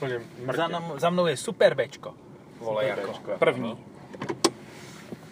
Za, 0.48 0.66
nam- 0.66 0.96
za 0.96 1.08
mnou 1.12 1.28
je 1.28 1.36
Super 1.36 1.76
Bčko. 1.76 2.16
Vole 2.64 2.88
Super 2.88 2.96
ako. 2.96 3.10
Bčko, 3.12 3.30
První. 3.36 3.72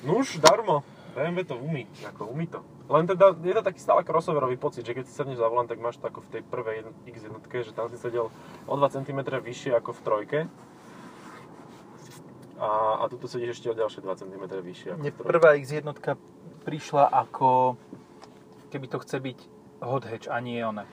Nuž, 0.05 0.37
darmo. 0.39 0.85
BMW 1.15 1.47
to 1.47 1.57
umí, 1.57 1.87
ako 2.05 2.27
umí 2.27 2.51
to. 2.51 2.61
Len 2.91 3.07
teda 3.07 3.39
je 3.39 3.55
to 3.55 3.63
taký 3.63 3.81
stále 3.81 4.03
crossoverový 4.03 4.59
pocit, 4.59 4.83
že 4.83 4.93
keď 4.93 5.05
si 5.07 5.15
sadneš 5.15 5.39
za 5.39 5.47
volant, 5.47 5.71
tak 5.71 5.79
máš 5.79 5.97
to 5.97 6.11
ako 6.11 6.21
v 6.27 6.29
tej 6.29 6.43
prvej 6.43 6.85
X1, 7.07 7.31
že 7.65 7.73
tam 7.73 7.87
si 7.87 7.97
sedel 7.97 8.29
o 8.67 8.75
2 8.75 8.83
cm 8.91 9.21
vyššie 9.23 9.79
ako 9.79 9.91
v 9.95 10.01
trojke. 10.03 10.39
A, 12.59 12.69
a 13.01 13.05
tuto 13.07 13.31
sedíš 13.31 13.63
ešte 13.63 13.71
o 13.71 13.79
ďalšie 13.79 14.03
2 14.03 14.21
cm 14.27 14.43
vyššie 14.43 14.89
ako 14.95 15.01
Mne 15.01 15.13
prvá 15.15 15.55
X1 15.55 15.87
prišla 16.67 17.05
ako 17.09 17.79
keby 18.75 18.87
to 18.91 18.99
chce 19.07 19.17
byť 19.23 19.39
hot 19.87 20.05
hatch 20.05 20.27
a 20.27 20.43
nie 20.43 20.59
ona. 20.61 20.85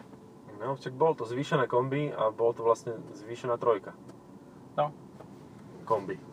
No, 0.62 0.77
však 0.77 0.94
bolo 0.94 1.18
to 1.18 1.25
zvýšené 1.25 1.65
kombi 1.65 2.13
a 2.13 2.30
bolo 2.30 2.53
to 2.53 2.62
vlastne 2.62 2.94
zvýšená 3.18 3.58
trojka. 3.58 3.98
No, 4.77 4.94
Kombi. 5.89 6.31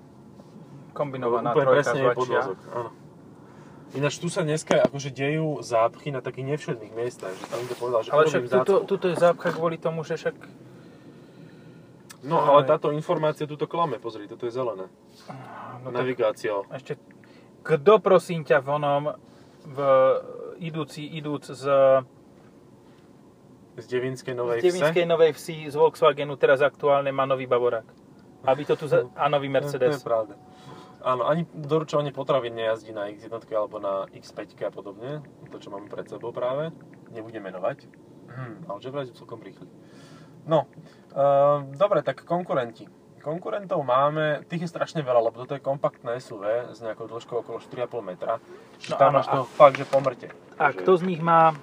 Kombinovaná 0.96 1.52
Úplne 1.52 1.64
trojka 1.64 1.76
presne 1.80 2.00
z 2.00 2.04
je 2.04 2.54
áno. 2.74 2.90
Ináč 3.96 4.20
tu 4.20 4.28
sa 4.28 4.44
dneska 4.44 4.84
akože 4.84 5.08
dejú 5.08 5.64
zápchy 5.64 6.12
na 6.12 6.20
takých 6.20 6.44
nevšedných 6.56 6.92
miestach, 6.92 7.32
že 7.32 7.44
tam 7.48 7.64
to 7.64 7.74
povedal, 7.80 8.00
že 8.04 8.12
Ale 8.12 8.24
však 8.28 8.44
tuto, 8.52 8.74
tuto 8.84 9.06
je 9.08 9.16
zápcha 9.16 9.48
kvôli 9.56 9.80
tomu, 9.80 10.04
že 10.04 10.20
však... 10.20 10.36
No 12.20 12.36
ale 12.44 12.68
táto 12.68 12.92
informácia 12.92 13.48
tuto 13.48 13.64
klame, 13.64 13.96
pozri, 13.96 14.28
toto 14.28 14.44
je 14.44 14.52
zelené. 14.52 14.92
No 15.80 15.88
Navigácia. 15.88 16.52
ešte... 16.68 17.00
Kto 17.64 17.96
prosím 18.00 18.44
ťa 18.44 18.60
v 18.60 18.68
onom, 18.76 19.02
v, 19.64 19.78
idúci, 20.60 21.08
idúc 21.08 21.48
z, 21.48 21.64
Z 23.78 23.84
Devinskej 23.88 24.34
z 24.34 24.36
Novej 24.36 24.58
Devinskej 24.60 25.06
Novej 25.06 25.32
Vsi 25.32 25.70
z 25.70 25.74
Volkswagenu 25.78 26.36
teraz 26.36 26.60
aktuálne 26.60 27.08
má 27.08 27.24
nový 27.24 27.48
Bavorák. 27.48 27.88
Aby 28.44 28.62
to 28.68 28.74
tu... 28.76 28.84
Za, 28.84 29.08
a 29.16 29.28
nový 29.32 29.48
To 29.48 29.54
Mercedes. 29.58 29.96
je 29.96 30.04
pravda. 30.04 30.34
Áno, 31.08 31.24
ani 31.24 31.48
doručovanie 31.56 32.12
potravín 32.12 32.52
nejazdí 32.52 32.92
na 32.92 33.08
X1 33.08 33.32
alebo 33.48 33.80
na 33.80 34.04
X5 34.12 34.60
a 34.60 34.68
podobne. 34.68 35.24
To, 35.48 35.56
čo 35.56 35.72
máme 35.72 35.88
pred 35.88 36.04
sebou 36.04 36.36
práve. 36.36 36.68
Nebudem 37.08 37.40
menovať. 37.40 37.88
Hm, 38.28 38.68
ale 38.68 38.78
že 38.84 38.92
vraj 38.92 39.08
celkom 39.16 39.40
rýchli. 39.40 39.64
No, 40.44 40.68
uh, 41.16 41.64
dobre, 41.72 42.04
tak 42.04 42.28
konkurenti. 42.28 42.84
Konkurentov 43.24 43.80
máme, 43.82 44.44
tých 44.52 44.68
je 44.68 44.72
strašne 44.72 45.00
veľa, 45.00 45.32
lebo 45.32 45.40
toto 45.40 45.56
je 45.56 45.64
kompaktné 45.64 46.20
SUV 46.20 46.76
s 46.76 46.84
nejakou 46.84 47.08
dĺžkou 47.08 47.40
okolo 47.40 47.56
4,5 47.56 48.04
metra. 48.04 48.36
Čiže 48.76 48.92
No 48.92 49.00
tam 49.00 49.10
máš 49.16 49.28
a- 49.28 49.32
to 49.32 49.40
fakt, 49.48 49.80
že 49.80 49.88
pomrte. 49.88 50.28
A 50.60 50.70
Takže 50.70 50.84
kto 50.84 50.92
z 50.92 51.02
nich 51.08 51.20
má... 51.24 51.56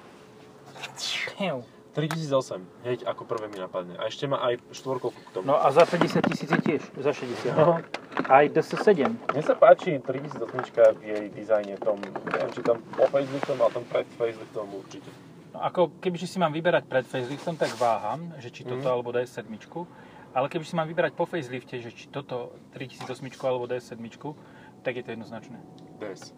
Hew. 1.37 1.61
3008, 1.95 2.59
hneď 2.83 3.07
ako 3.07 3.23
prvé 3.23 3.47
mi 3.47 3.55
napadne. 3.55 3.95
A 3.95 4.11
ešte 4.11 4.27
má 4.27 4.43
aj 4.43 4.59
štvorkovku 4.75 5.15
k 5.15 5.29
tomu. 5.31 5.47
No 5.47 5.55
a 5.55 5.71
za 5.71 5.87
50 5.87 6.27
tisíc 6.27 6.51
je 6.51 6.59
tiež. 6.59 6.81
Za 6.91 7.15
60. 7.15 7.55
No. 7.55 7.79
Aj 8.25 8.45
DS7. 8.45 9.05
Mne 9.05 9.43
sa 9.43 9.53
páči 9.53 9.99
3008 9.99 10.39
v 10.95 11.03
jej 11.03 11.25
dizajne 11.29 11.75
tom, 11.77 11.99
neviem 11.99 12.49
či 12.49 12.61
tam 12.61 12.79
po 12.95 13.05
faceliftom, 13.05 13.57
ale 13.59 13.71
tam 13.71 13.83
pred 13.85 14.07
faceliftom 14.15 14.65
určite. 14.71 15.09
No 15.51 15.59
ako 15.61 15.99
kebyže 15.99 16.25
si 16.25 16.37
mám 16.37 16.51
vyberať 16.51 16.83
pred 16.83 17.03
faceliftom, 17.03 17.55
tak 17.55 17.75
váham, 17.75 18.31
že 18.39 18.49
či 18.49 18.63
toto 18.63 18.81
Mhm. 18.81 18.91
alebo 18.91 19.11
DS7. 19.11 19.87
Ale 20.31 20.47
kebyže 20.47 20.71
si 20.71 20.75
mám 20.75 20.83
vyberať 20.85 21.13
po 21.13 21.23
facelifte, 21.23 21.75
že 21.77 21.91
či 21.91 22.07
toto 22.07 22.51
3008 22.71 23.45
alebo 23.45 23.63
DS7, 23.65 24.35
tak 24.81 24.95
je 24.95 25.03
to 25.03 25.11
jednoznačné. 25.11 25.59
DS. 25.99 26.31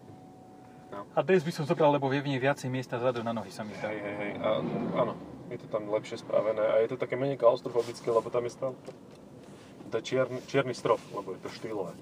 A 1.14 1.20
DS 1.20 1.42
by 1.42 1.52
som 1.52 1.64
zobral, 1.64 1.92
lebo 1.92 2.08
je 2.08 2.22
v 2.22 2.30
nej 2.30 2.40
viacej 2.40 2.66
miesta 2.68 2.96
zadu 2.96 3.20
na 3.20 3.30
nohy 3.30 3.50
sa 3.50 3.60
mi 3.60 3.74
zdá. 3.74 3.90
Hej, 3.90 4.00
hej, 4.00 4.16
hej. 4.16 4.32
A, 4.40 4.48
áno, 4.96 5.12
je 5.46 5.58
to 5.58 5.66
tam 5.68 5.84
lepšie 5.88 6.16
spravené 6.16 6.62
a 6.62 6.80
je 6.80 6.88
to 6.88 6.96
také 6.96 7.14
menej 7.14 7.36
klaustrofobické, 7.36 8.08
lebo 8.08 8.30
tam 8.30 8.44
je 8.44 8.52
stále 8.52 8.72
to, 9.88 9.98
je 9.98 10.04
čierny, 10.04 10.38
čierny 10.44 10.72
strop, 10.72 11.00
lebo 11.10 11.32
je 11.32 11.40
to 11.40 11.50
štýlové. 11.50 11.92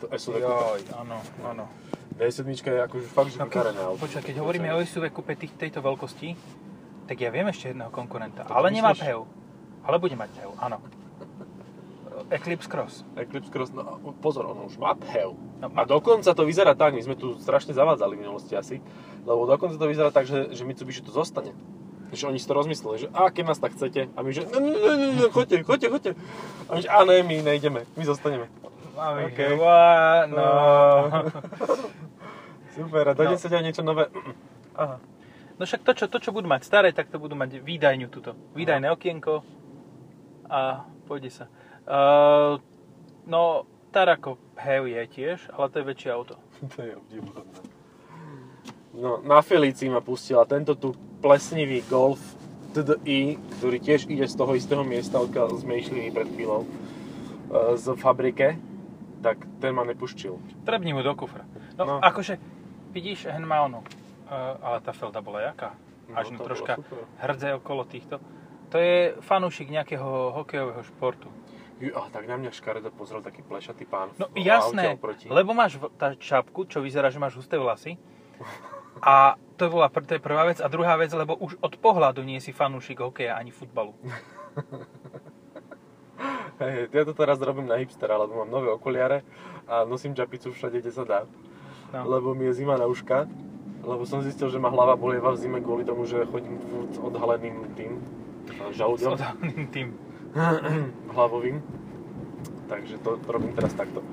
To 0.00 0.06
SUV. 0.08 0.40
Joj, 0.40 0.80
áno, 0.96 1.18
áno. 1.42 1.64
D7 2.16 2.48
je 2.48 2.80
akože 2.80 3.06
fakt, 3.06 3.30
že 3.30 3.38
No 3.38 3.48
auto. 3.86 4.00
počkaj, 4.00 4.22
keď 4.22 4.36
hovoríme 4.38 4.68
o 4.70 4.80
SUV 4.80 5.08
kúpe 5.08 5.32
tých, 5.34 5.52
tejto 5.52 5.80
veľkosti, 5.80 6.36
tak 7.04 7.16
ja 7.16 7.28
viem 7.28 7.48
ešte 7.48 7.72
jedného 7.72 7.88
konkurenta, 7.88 8.44
To 8.44 8.52
ale 8.52 8.68
myslíš? 8.68 8.76
nemá 8.76 8.92
PHEV. 8.92 9.20
Ale 9.82 9.96
bude 9.96 10.14
mať 10.14 10.28
PHEV, 10.30 10.52
áno. 10.56 10.78
Eclipse 12.30 12.68
Cross. 12.68 13.02
Eclipse 13.16 13.50
Cross, 13.50 13.72
no 13.72 13.82
pozor, 14.20 14.46
ono 14.46 14.68
už 14.68 14.76
má 14.76 14.94
PHEV. 14.94 15.32
No, 15.60 15.66
A 15.74 15.82
dokonca 15.82 16.30
to 16.30 16.44
vyzerá 16.44 16.72
tak, 16.72 16.92
my 16.92 17.02
sme 17.02 17.16
tu 17.16 17.34
strašne 17.36 17.72
zavádzali 17.72 18.14
v 18.14 18.22
minulosti 18.22 18.54
asi, 18.54 18.78
lebo 19.24 19.44
dokonca 19.44 19.76
to 19.76 19.86
vyzerá 19.88 20.08
tak, 20.08 20.24
že, 20.24 20.52
že 20.52 20.62
Mitsubishi 20.62 21.00
tu 21.00 21.10
zostane. 21.10 21.52
Že 22.10 22.34
oni 22.34 22.38
si 22.42 22.46
to 22.46 22.54
rozmysleli, 22.58 23.06
že 23.06 23.08
a 23.14 23.30
keď 23.30 23.44
nás 23.54 23.62
tak 23.62 23.72
chcete, 23.78 24.10
a 24.10 24.18
my 24.22 24.30
že 24.34 24.42
ne, 24.50 24.58
ne, 24.58 25.08
ne, 25.14 25.26
choďte, 25.30 25.62
choďte, 25.62 25.88
choďte. 25.88 26.10
A 26.66 26.70
my 26.74 26.80
že 26.82 26.88
a 26.90 26.98
ne, 27.06 27.16
my 27.22 27.36
nejdeme, 27.42 27.80
my 27.86 28.04
zostaneme. 28.04 28.46
Máme, 28.98 29.30
OK. 29.30 29.38
okay. 29.38 29.52
No. 30.28 30.46
Super, 32.74 33.08
a 33.08 33.12
do 33.14 33.22
No. 33.24 33.30
10 33.34 33.46
aj 33.46 33.62
niečo 33.62 33.82
nové. 33.82 34.10
Aha. 34.74 34.98
no 35.58 35.62
však 35.66 35.82
to 35.82 35.92
čo, 35.92 36.06
to, 36.08 36.18
čo 36.18 36.30
budú 36.30 36.46
mať 36.46 36.62
staré, 36.64 36.88
tak 36.94 37.10
to 37.10 37.18
budú 37.18 37.34
mať 37.34 37.60
výdajňu 37.60 38.06
tuto. 38.08 38.34
Výdajné 38.54 38.90
okienko 38.90 39.42
a 40.50 40.86
pôjde 41.06 41.30
sa. 41.30 41.44
Uh, 41.86 42.62
no, 43.26 43.66
Tarako 43.90 44.38
PHEV 44.54 44.84
je 44.86 45.02
tiež, 45.10 45.38
ale 45.50 45.66
to 45.70 45.82
je 45.82 45.84
väčšie 45.90 46.10
auto. 46.14 46.34
to 46.74 46.78
je 46.82 46.92
obdivuhodné. 46.94 47.58
No, 48.90 49.22
na 49.22 49.38
Felícii 49.42 49.86
ma 49.86 50.02
pustila 50.02 50.42
tento 50.46 50.74
tu 50.74 50.94
plesnivý 51.20 51.84
Golf 51.86 52.20
TDI, 52.72 53.36
ktorý 53.58 53.78
tiež 53.82 54.06
ide 54.08 54.24
z 54.24 54.34
toho 54.34 54.54
istého 54.54 54.82
miesta, 54.86 55.20
odkiaľ 55.20 55.58
sme 55.58 55.78
išli 55.82 56.08
pred 56.14 56.28
chvíľou, 56.32 56.64
e, 56.64 56.68
z 57.76 57.86
fabrike, 57.98 58.56
tak 59.20 59.42
ten 59.60 59.74
ma 59.76 59.84
nepuštil. 59.84 60.38
Trebni 60.64 60.96
mu 60.96 61.04
do 61.04 61.12
kufra. 61.12 61.44
No, 61.76 61.84
No. 61.84 61.92
no. 61.98 62.00
akože, 62.00 62.38
vidíš, 62.94 63.28
hen 63.28 63.44
má 63.44 63.64
onu. 63.64 63.84
Uh, 64.30 64.54
ale 64.62 64.78
tá 64.78 64.94
felda 64.94 65.18
bola 65.18 65.42
jaká? 65.42 65.74
Až 66.14 66.30
No, 66.30 66.38
no, 66.38 66.38
to 66.38 66.46
troška 66.46 66.72
hrdze 67.18 67.58
okolo 67.58 67.82
týchto. 67.82 68.22
To 68.70 68.78
je 68.78 69.18
fanúšik 69.26 69.66
nejakého 69.66 70.30
hokejového 70.38 70.86
športu. 70.86 71.26
Ju, 71.82 71.90
a 71.98 72.06
tak 72.14 72.30
na 72.30 72.38
mňa 72.38 72.54
škaredo 72.54 72.94
pozrel 72.94 73.26
taký 73.26 73.42
plešatý 73.42 73.90
pán 73.90 74.14
No 74.22 74.30
jasné, 74.38 74.94
lebo 75.26 75.50
máš 75.50 75.82
tá 75.98 76.14
čapku, 76.14 76.62
čo 76.70 76.78
vyzerá, 76.78 77.10
že 77.10 77.18
máš 77.18 77.42
husté 77.42 77.58
vlasy. 77.58 77.98
A 79.00 79.36
to, 79.56 79.68
bola, 79.68 79.88
to 79.88 80.14
je 80.16 80.22
prvá 80.22 80.44
vec. 80.48 80.60
A 80.60 80.68
druhá 80.68 80.96
vec, 80.96 81.12
lebo 81.12 81.36
už 81.36 81.56
od 81.60 81.76
pohľadu 81.76 82.24
nie 82.24 82.40
si 82.40 82.52
fanúšik 82.52 83.00
hokeja 83.00 83.36
ani 83.36 83.52
futbalu. 83.52 83.92
Hej, 86.60 86.92
ja 86.92 87.02
to 87.08 87.16
teraz 87.16 87.40
robím 87.40 87.64
na 87.64 87.80
hipstera, 87.80 88.20
lebo 88.20 88.36
mám 88.44 88.52
nové 88.52 88.68
okuliare 88.68 89.24
a 89.64 89.88
nosím 89.88 90.12
čapicu 90.12 90.52
všade, 90.52 90.84
kde 90.84 90.92
sa 90.92 91.04
dá. 91.08 91.20
No. 91.96 92.04
Lebo 92.04 92.36
mi 92.36 92.44
je 92.52 92.60
zima 92.60 92.76
na 92.76 92.84
uška. 92.84 93.24
Lebo 93.80 94.04
som 94.04 94.20
zistil, 94.20 94.52
že 94.52 94.60
ma 94.60 94.68
hlava 94.68 94.92
bolieva 94.92 95.32
v 95.32 95.40
zime 95.40 95.64
kvôli 95.64 95.88
tomu, 95.88 96.04
že 96.04 96.28
chodím 96.28 96.60
s 96.92 97.00
odhaleným 97.00 97.72
tým 97.72 97.96
a 98.60 98.68
S 98.68 98.76
žalúďom 98.76 99.16
odhaleným 99.16 99.66
tým. 99.72 99.88
hlavovým. 101.16 101.64
Takže 102.68 103.00
to 103.00 103.16
robím 103.24 103.56
teraz 103.56 103.72
takto. 103.72 104.04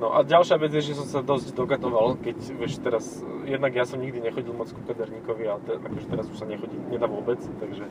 No 0.00 0.16
a 0.16 0.24
ďalšia 0.24 0.56
vec 0.56 0.72
je, 0.72 0.80
že 0.80 0.96
som 0.96 1.04
sa 1.04 1.20
dosť 1.20 1.52
dogatoval, 1.52 2.16
keď 2.24 2.40
vieš 2.56 2.80
teraz, 2.80 3.20
jednak 3.44 3.76
ja 3.76 3.84
som 3.84 4.00
nikdy 4.00 4.24
nechodil 4.24 4.56
moc 4.56 4.72
ku 4.72 4.80
kaderníkovi, 4.88 5.44
ale 5.44 5.60
te, 5.60 5.76
akože 5.76 6.06
teraz 6.08 6.24
už 6.32 6.40
sa 6.40 6.48
nechodí, 6.48 6.72
nedá 6.88 7.04
vôbec, 7.04 7.36
takže 7.60 7.84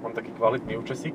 mám 0.00 0.16
taký 0.16 0.32
kvalitný 0.40 0.80
účesík. 0.80 1.12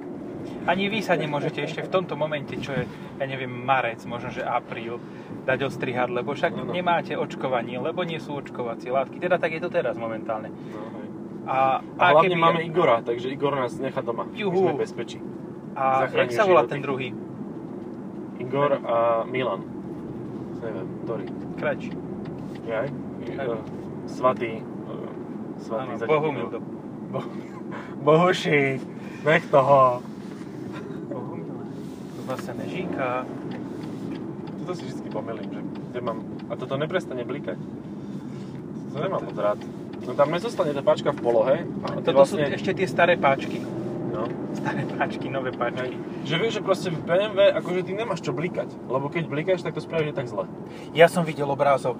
Ani 0.70 0.86
vy 0.86 1.02
sa 1.02 1.18
nemôžete 1.18 1.66
ešte 1.66 1.82
v 1.82 1.90
tomto 1.90 2.14
momente, 2.14 2.54
čo 2.62 2.78
je, 2.78 2.86
ja 3.18 3.26
neviem, 3.26 3.50
marec, 3.50 4.06
možno 4.06 4.30
že 4.30 4.46
apríl, 4.46 5.02
dať 5.50 5.66
ostrihať, 5.66 6.14
lebo 6.14 6.38
však 6.38 6.54
Áno. 6.54 6.70
nemáte 6.70 7.18
očkovanie, 7.18 7.82
lebo 7.82 8.06
nie 8.06 8.22
sú 8.22 8.38
očkovacie 8.38 8.94
látky. 8.94 9.18
Teda 9.18 9.42
tak 9.42 9.58
je 9.58 9.62
to 9.66 9.74
teraz 9.74 9.98
momentálne. 9.98 10.54
No, 10.54 10.82
hej. 10.94 11.08
A, 11.50 11.82
A 11.98 12.04
hlavne 12.14 12.38
máme 12.38 12.62
Igora, 12.62 13.02
takže 13.02 13.34
Igor 13.34 13.58
nás 13.58 13.74
nechá 13.82 14.06
doma. 14.06 14.30
Juhu. 14.38 14.70
My 14.70 14.78
sme 14.78 14.82
bezpečí. 14.86 15.18
A 15.74 16.10
jak 16.10 16.14
zachraňuje 16.14 16.38
sa 16.38 16.46
volá 16.46 16.62
životy. 16.66 16.72
ten 16.74 16.82
druhý? 16.86 17.10
Igor 18.42 18.72
a 18.86 18.96
Milan. 19.26 19.75
Neviem, 20.66 20.88
ktorý. 21.06 21.26
Krač. 21.62 21.82
Jaj? 22.66 22.88
Hej. 23.30 23.48
Uh, 23.48 23.62
svatý. 24.10 24.52
Uh, 24.90 25.10
svatý 25.62 25.94
Áno, 25.94 26.10
Bohumil. 26.10 26.48
dedinu. 26.50 26.74
Bohuši, 28.02 28.82
nech 29.24 29.46
toho. 29.54 30.02
Bohumil. 31.10 31.58
Tu 32.18 32.22
zase 32.26 32.52
nežíka. 32.58 33.30
Toto 34.66 34.72
si 34.74 34.84
vždy 34.90 35.10
pomýlim, 35.14 35.46
že 35.54 35.62
kde 35.94 36.00
mám... 36.02 36.18
A 36.50 36.58
toto 36.58 36.74
neprestane 36.82 37.22
blikať. 37.22 37.62
To 38.94 38.98
nemám 38.98 39.22
moc 39.22 39.38
rád. 39.38 39.62
No 40.06 40.14
tam 40.14 40.30
nezostane 40.34 40.74
tá 40.74 40.82
páčka 40.82 41.14
v 41.14 41.20
polohe. 41.22 41.56
A 41.86 41.88
ty 41.98 42.06
Toto 42.06 42.26
sú 42.26 42.38
vlastne... 42.42 42.58
ešte 42.58 42.72
tie 42.74 42.88
staré 42.90 43.14
páčky. 43.18 43.62
No. 44.16 44.24
Staré 44.56 44.88
páčky, 44.88 45.28
nové 45.28 45.52
páčky. 45.52 46.00
Že 46.24 46.36
vieš, 46.40 46.54
že 46.56 46.62
proste 46.64 46.88
v 46.88 47.04
BMW, 47.04 47.52
akože 47.52 47.84
ty 47.84 47.92
nemáš 47.92 48.24
čo 48.24 48.32
blikať. 48.32 48.72
Lebo 48.88 49.12
keď 49.12 49.28
blikáš, 49.28 49.68
tak 49.68 49.76
to 49.76 49.84
spravíš 49.84 50.16
tak 50.16 50.32
zle. 50.32 50.48
Ja 50.96 51.12
som 51.12 51.28
videl 51.28 51.52
obrázok, 51.52 52.00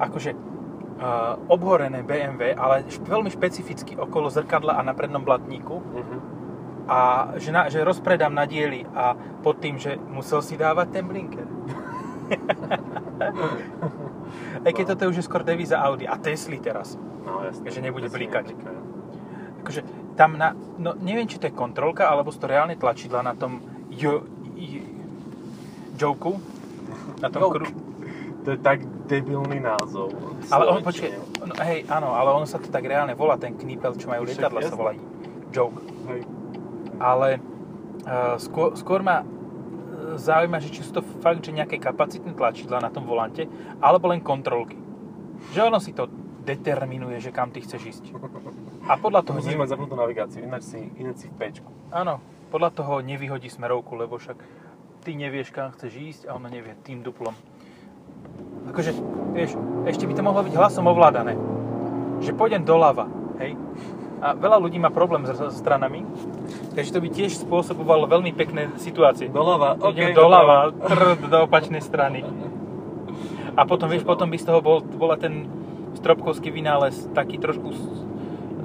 akože 0.00 0.32
uh, 0.32 1.36
obhorené 1.52 2.00
BMW, 2.00 2.56
ale 2.56 2.88
šp- 2.88 3.04
veľmi 3.04 3.28
špecificky 3.28 4.00
okolo 4.00 4.32
zrkadla 4.32 4.80
a 4.80 4.82
na 4.82 4.96
prednom 4.96 5.20
blatníku. 5.20 5.76
Uh-huh. 5.76 6.18
A 6.88 6.98
že, 7.36 7.52
na, 7.52 7.68
že 7.68 7.84
rozpredám 7.84 8.32
na 8.32 8.48
diely 8.48 8.88
a 8.96 9.12
pod 9.44 9.60
tým, 9.60 9.76
že 9.76 10.00
musel 10.08 10.40
si 10.40 10.56
dávať 10.56 10.98
ten 10.98 11.04
blinker. 11.04 11.46
Aj 14.64 14.72
keď 14.72 14.96
toto 14.96 15.12
už 15.12 15.20
je 15.20 15.28
skôr 15.28 15.44
devíza 15.44 15.76
Audi 15.78 16.08
a 16.08 16.16
Tesly 16.16 16.58
teraz. 16.58 16.96
No 17.22 17.44
jasne. 17.44 17.68
Že 17.68 17.80
nebude 17.84 18.08
blikať. 18.08 18.56
Akože 19.62 19.86
tam 20.14 20.36
na, 20.36 20.52
no 20.76 20.92
neviem, 21.00 21.24
či 21.24 21.40
to 21.40 21.48
je 21.48 21.54
kontrolka, 21.54 22.08
alebo 22.08 22.28
sú 22.28 22.40
to 22.42 22.50
reálne 22.50 22.76
tlačidla 22.76 23.24
na 23.24 23.32
tom 23.32 23.64
jo, 23.92 24.28
j, 24.56 24.84
joku, 25.96 26.40
na 27.20 27.28
tom 27.32 27.40
Joke. 27.48 27.54
kru, 27.58 27.66
To 28.42 28.48
je 28.52 28.58
tak 28.58 28.82
debilný 29.06 29.62
názov. 29.62 30.12
Ale 30.50 30.66
on, 30.66 30.82
počkej, 30.82 31.14
no, 31.46 31.54
hej, 31.62 31.86
áno, 31.86 32.12
ale 32.16 32.28
ono 32.34 32.46
sa 32.48 32.58
to 32.58 32.68
tak 32.68 32.84
reálne 32.84 33.14
volá, 33.14 33.38
ten 33.38 33.54
knípel, 33.54 33.94
čo 33.94 34.10
majú 34.10 34.26
lietadla, 34.26 34.66
sa 34.66 34.74
volá 34.74 34.98
joke. 35.52 35.78
Hej. 36.10 36.26
Ale 36.98 37.38
uh, 38.08 38.36
skôr, 38.40 38.74
skôr 38.74 39.00
ma 39.04 39.22
e, 39.22 39.26
zaujíma, 40.18 40.58
že 40.62 40.70
či 40.70 40.80
sú 40.86 40.96
to 40.98 41.02
fakt, 41.20 41.42
že 41.44 41.54
nejaké 41.54 41.78
kapacitné 41.78 42.34
tlačidla 42.34 42.82
na 42.82 42.90
tom 42.90 43.04
volante, 43.06 43.46
alebo 43.78 44.10
len 44.10 44.22
kontrolky. 44.22 44.78
Že 45.54 45.60
ono 45.70 45.78
si 45.82 45.92
to 45.94 46.06
determinuje, 46.42 47.22
že 47.22 47.30
kam 47.30 47.54
ty 47.54 47.62
chceš 47.62 47.82
ísť. 47.98 48.04
A 48.90 48.98
podľa 48.98 49.22
toho, 49.22 49.38
Musíš 49.38 49.54
ne, 49.54 49.62
mať 49.62 49.70
zapnutú 49.78 49.94
navigáciu, 49.94 50.42
ináč 50.42 50.74
si, 50.74 50.80
ináč 50.98 51.24
si 51.24 51.26
v 51.30 51.34
pečku. 51.38 51.70
áno, 51.94 52.18
podľa 52.50 52.70
toho 52.74 53.00
nevyhodí 53.00 53.48
smerovku, 53.48 53.94
lebo 53.96 54.18
však 54.18 54.36
ty 55.06 55.14
nevieš, 55.14 55.54
kam 55.54 55.72
chceš 55.72 55.92
ísť 55.94 56.22
a 56.28 56.36
ono 56.36 56.50
nevie 56.50 56.74
tým 56.82 57.00
duplom. 57.00 57.32
Akože, 58.68 58.92
vieš, 59.34 59.58
ešte 59.86 60.06
by 60.06 60.14
to 60.14 60.22
mohlo 60.22 60.42
byť 60.44 60.54
hlasom 60.54 60.86
ovládané. 60.86 61.34
Že 62.22 62.38
pôjdem 62.38 62.62
doľava, 62.62 63.10
hej? 63.42 63.58
A 64.22 64.38
veľa 64.38 64.62
ľudí 64.62 64.78
má 64.78 64.94
problém 64.94 65.26
s, 65.26 65.34
s 65.34 65.58
stranami, 65.58 66.06
takže 66.78 66.94
to 66.94 67.02
by 67.02 67.08
tiež 67.10 67.42
spôsobovalo 67.42 68.06
veľmi 68.06 68.30
pekné 68.30 68.70
situácie. 68.78 69.26
Doľava, 69.26 69.74
Idem 69.74 70.14
okej, 70.14 70.14
doľava, 70.14 70.58
trd 70.70 71.20
do 71.26 71.38
opačnej 71.42 71.82
strany. 71.82 72.22
A 73.58 73.66
potom, 73.66 73.90
vieš, 73.90 74.06
potom 74.06 74.30
by 74.30 74.38
z 74.38 74.46
toho 74.46 74.62
bol, 74.62 74.78
bola 74.80 75.18
ten 75.18 75.50
stropkovský 76.02 76.50
vynález 76.50 77.06
taký 77.14 77.38
trošku 77.38 77.70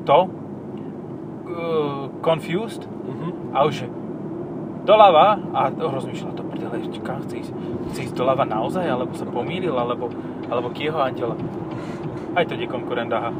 to, 0.09 0.19
uh, 0.25 2.09
confused, 2.25 2.89
Mhm. 2.89 3.53
a 3.53 3.63
už 3.63 3.87
doľava 4.83 5.39
a 5.53 5.69
rozmýšľa 5.71 6.31
to 6.33 6.43
prdele, 6.43 6.81
kam 7.05 7.21
chce 7.23 7.45
ísť? 7.45 7.53
Chce 7.93 7.99
ísť 8.09 8.15
doľava 8.17 8.43
naozaj, 8.43 8.83
alebo 8.83 9.13
sa 9.13 9.27
pomýlil, 9.29 9.75
alebo, 9.77 10.09
alebo 10.49 10.67
k 10.73 10.89
jeho 10.89 10.99
anděla. 10.99 11.35
Aj 12.35 12.43
to 12.45 12.55
je 12.55 12.67
konkurent, 12.67 13.13
aha. 13.13 13.31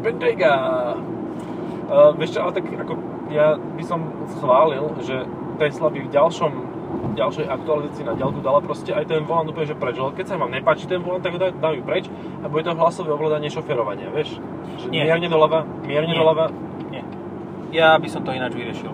Bentayga! 0.00 0.52
Uh, 1.86 2.10
vieš 2.18 2.34
čo, 2.34 2.42
ale 2.42 2.52
tak 2.58 2.66
ako 2.66 2.98
ja 3.30 3.54
by 3.58 3.82
som 3.86 4.10
schválil, 4.38 4.90
že 5.02 5.22
Tesla 5.58 5.86
by 5.90 6.02
v 6.02 6.10
ďalšom 6.10 6.52
ďalšej 7.16 7.48
aktualizácii 7.48 8.04
na 8.04 8.12
diaľku 8.12 8.44
dala 8.44 8.60
proste 8.60 8.92
aj 8.92 9.08
ten 9.08 9.24
volant 9.24 9.48
úplne 9.48 9.66
že 9.66 9.74
preč. 9.74 9.96
Keď 9.96 10.26
sa 10.28 10.36
vám 10.36 10.52
nepáči 10.52 10.84
ten 10.84 11.00
volant, 11.00 11.24
tak 11.24 11.32
ho 11.32 11.40
dajú, 11.40 11.56
dajú 11.56 11.80
preč 11.82 12.04
a 12.44 12.46
bude 12.46 12.68
to 12.68 12.76
hlasové 12.76 13.10
ovládanie 13.16 13.48
šoferovania, 13.48 14.12
vieš? 14.12 14.36
Že 14.84 14.86
Nie. 14.92 15.08
mierne 15.08 15.28
doľava, 15.32 15.64
mierne 15.88 16.12
Nie. 16.12 16.20
doľava. 16.20 16.46
Nie. 16.92 17.02
Ja 17.72 17.96
by 17.96 18.08
som 18.12 18.20
to 18.22 18.36
ináč 18.36 18.52
vyriešil. 18.52 18.92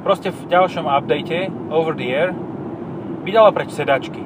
Proste 0.00 0.32
v 0.32 0.40
ďalšom 0.48 0.88
update, 0.88 1.52
over 1.68 1.92
the 1.92 2.08
air, 2.08 2.32
by 3.24 3.30
dalo 3.30 3.52
preč 3.52 3.72
sedačky. 3.76 4.24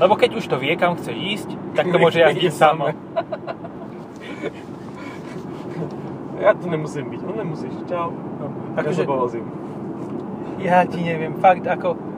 Lebo 0.00 0.16
keď 0.16 0.40
už 0.40 0.44
to 0.48 0.56
vie, 0.60 0.72
kam 0.76 0.96
chce 0.96 1.12
ísť, 1.12 1.48
tak 1.76 1.88
to 1.88 1.96
môže 1.96 2.20
jazdiť 2.20 2.52
samo. 2.52 2.92
Ja 6.42 6.58
tu 6.58 6.66
nemusím 6.66 7.06
byť, 7.06 7.20
no 7.22 7.32
nemusíš, 7.38 7.70
čau. 7.86 8.10
Ja 8.10 8.82
Akože-. 8.82 9.06
Ja 10.58 10.82
ti 10.82 10.98
neviem, 11.06 11.38
fakt 11.38 11.62
ako... 11.62 12.11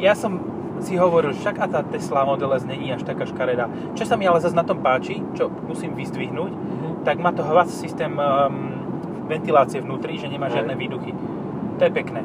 Ja 0.00 0.16
som 0.16 0.40
si 0.80 0.96
hovoril, 0.96 1.36
však 1.36 1.60
a 1.60 1.66
tá 1.68 1.80
Tesla 1.84 2.24
Model 2.24 2.56
S 2.56 2.64
není 2.64 2.88
až 2.88 3.04
taká 3.04 3.28
škaredá. 3.28 3.68
Čo 3.92 4.08
sa 4.08 4.16
mi 4.16 4.24
ale 4.24 4.40
zase 4.40 4.56
na 4.56 4.64
tom 4.64 4.80
páči, 4.80 5.20
čo 5.36 5.52
musím 5.68 5.92
vyzdvihnúť, 5.92 6.52
Mhm. 6.56 7.04
tak 7.04 7.20
má 7.20 7.36
to 7.36 7.44
hvac 7.44 7.68
systém 7.68 8.16
um, 8.16 8.72
ventilácie 9.28 9.84
vnútri, 9.84 10.16
že 10.16 10.32
nemá 10.32 10.48
žiadne 10.48 10.72
výduchy. 10.72 11.12
To 11.76 11.82
je 11.84 11.92
pekné. 11.92 12.24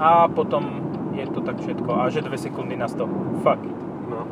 A 0.00 0.24
potom 0.26 0.82
je 1.14 1.22
to 1.28 1.44
tak 1.44 1.60
všetko. 1.60 1.90
A 1.94 2.08
že 2.10 2.24
2 2.24 2.34
sekundy 2.34 2.74
na 2.74 2.88
100. 2.88 3.06
Fuck 3.44 3.60
it. 3.62 3.76
No. 4.08 4.24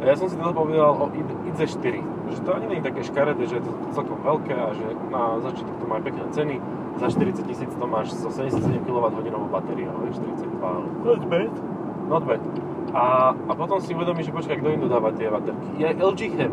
A 0.00 0.08
ja 0.08 0.16
som 0.16 0.26
si 0.28 0.36
teda 0.36 0.50
povedal 0.50 0.90
o 0.90 1.06
IZ4, 1.52 2.00
že 2.28 2.38
to 2.42 2.50
ani 2.50 2.66
nie 2.66 2.78
je 2.80 2.88
také 2.90 3.00
škaredé, 3.04 3.44
že 3.46 3.60
je 3.60 3.64
to 3.64 3.72
celkom 3.92 4.18
veľké 4.24 4.52
a 4.52 4.72
že 4.72 4.84
na 5.08 5.38
začiatok 5.40 5.76
to 5.80 5.86
má 5.86 6.00
pekné 6.00 6.24
ceny. 6.32 6.56
Za 6.98 7.08
40 7.12 7.44
tisíc 7.46 7.70
to 7.72 7.86
máš 7.86 8.12
so 8.16 8.28
77 8.30 8.84
kWh 8.84 9.48
batériou, 9.48 9.92
ale 9.96 10.12
42, 10.12 10.60
ale 10.60 10.86
Not 11.04 11.24
bad. 11.28 11.52
Not 12.08 12.22
bad. 12.26 12.40
A, 12.94 13.34
a 13.34 13.52
potom 13.58 13.82
si 13.82 13.90
uvedomíš, 13.90 14.30
že 14.30 14.36
počkaj, 14.36 14.56
kto 14.62 14.68
im 14.70 14.80
dodáva 14.86 15.10
tie 15.18 15.26
baterky. 15.26 15.66
Je 15.82 15.88
LG 15.98 16.20
Chem. 16.38 16.52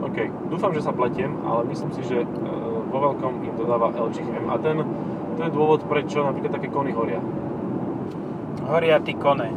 OK, 0.00 0.18
dúfam, 0.48 0.72
že 0.72 0.80
sa 0.80 0.96
pletiem, 0.96 1.36
ale 1.44 1.68
myslím 1.68 1.92
si, 1.92 2.00
že 2.08 2.24
e, 2.24 2.28
vo 2.88 2.98
veľkom 2.98 3.44
im 3.44 3.54
dodáva 3.60 3.92
LG 3.92 4.16
Chem. 4.24 4.44
A 4.48 4.56
ten, 4.56 4.80
to 5.36 5.40
je 5.44 5.50
dôvod, 5.52 5.84
prečo 5.84 6.24
napríklad 6.24 6.56
také 6.56 6.72
kony 6.72 6.96
horia. 6.96 7.20
Horia 8.64 8.96
ty 9.04 9.12
kone. 9.12 9.52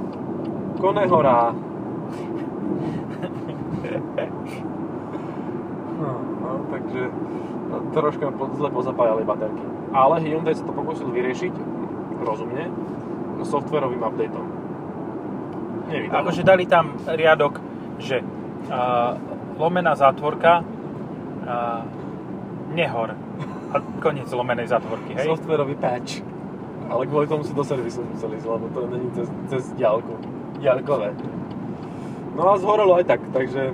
Kone 0.83 1.03
horá. 1.07 1.55
No, 6.01 6.11
no, 6.17 6.51
takže 6.73 7.01
no, 7.69 7.75
troška 7.93 8.25
zle 8.57 8.69
pozapájali 8.73 9.21
baterky. 9.23 9.63
Ale 9.93 10.17
Hyundai 10.25 10.57
sa 10.57 10.65
to 10.65 10.73
pokusil 10.73 11.07
vyriešiť 11.13 11.53
rozumne 12.25 12.67
softwarovým 13.45 14.01
updateom. 14.01 14.47
Nevydalo. 15.91 16.17
Akože 16.23 16.41
dali 16.47 16.63
tam 16.69 16.95
riadok, 17.03 17.59
že 17.99 18.23
uh, 18.23 19.19
lomená 19.59 19.93
zátvorka 19.97 20.63
uh, 20.63 21.81
nehor. 22.71 23.17
A 23.71 23.79
koniec 24.03 24.27
lomenej 24.27 24.67
zátvorky, 24.67 25.15
hej? 25.15 25.27
Softwarový 25.31 25.79
patch. 25.79 26.23
Ale 26.91 27.07
kvôli 27.07 27.27
tomu 27.27 27.47
si 27.47 27.55
do 27.55 27.63
servisu 27.63 28.03
museli 28.03 28.35
ísť, 28.35 28.47
lebo 28.51 28.67
to 28.75 28.79
není 28.91 29.07
cez, 29.15 29.27
cez 29.47 29.63
diálku. 29.79 30.19
Diálkové. 30.59 31.15
No 32.35 32.51
a 32.51 32.59
zhorelo 32.59 32.99
aj 32.99 33.05
tak, 33.07 33.21
takže... 33.31 33.71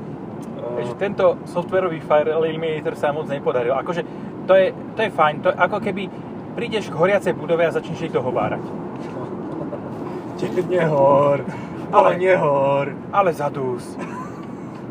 Uh, 0.57 0.93
tento 1.01 1.37
softwarový 1.49 1.97
fire 2.01 2.29
eliminator 2.29 2.93
sa 2.93 3.09
moc 3.09 3.25
nepodaril. 3.25 3.73
Akože 3.73 4.05
to 4.45 4.53
je, 4.53 4.73
to 4.93 4.99
je 5.05 5.09
fajn, 5.09 5.35
to 5.41 5.49
je 5.49 5.57
ako 5.57 5.77
keby 5.81 6.09
prídeš 6.53 6.89
k 6.89 6.97
horiacej 6.97 7.33
budove 7.37 7.65
a 7.65 7.73
začneš 7.73 8.05
jej 8.05 8.11
dohovárať. 8.13 8.61
Nehor, 10.69 11.45
ale 11.91 12.13
Ale- 12.13 12.17
nehor. 12.17 12.85
Ale 13.11 13.33
zadus. 13.33 13.97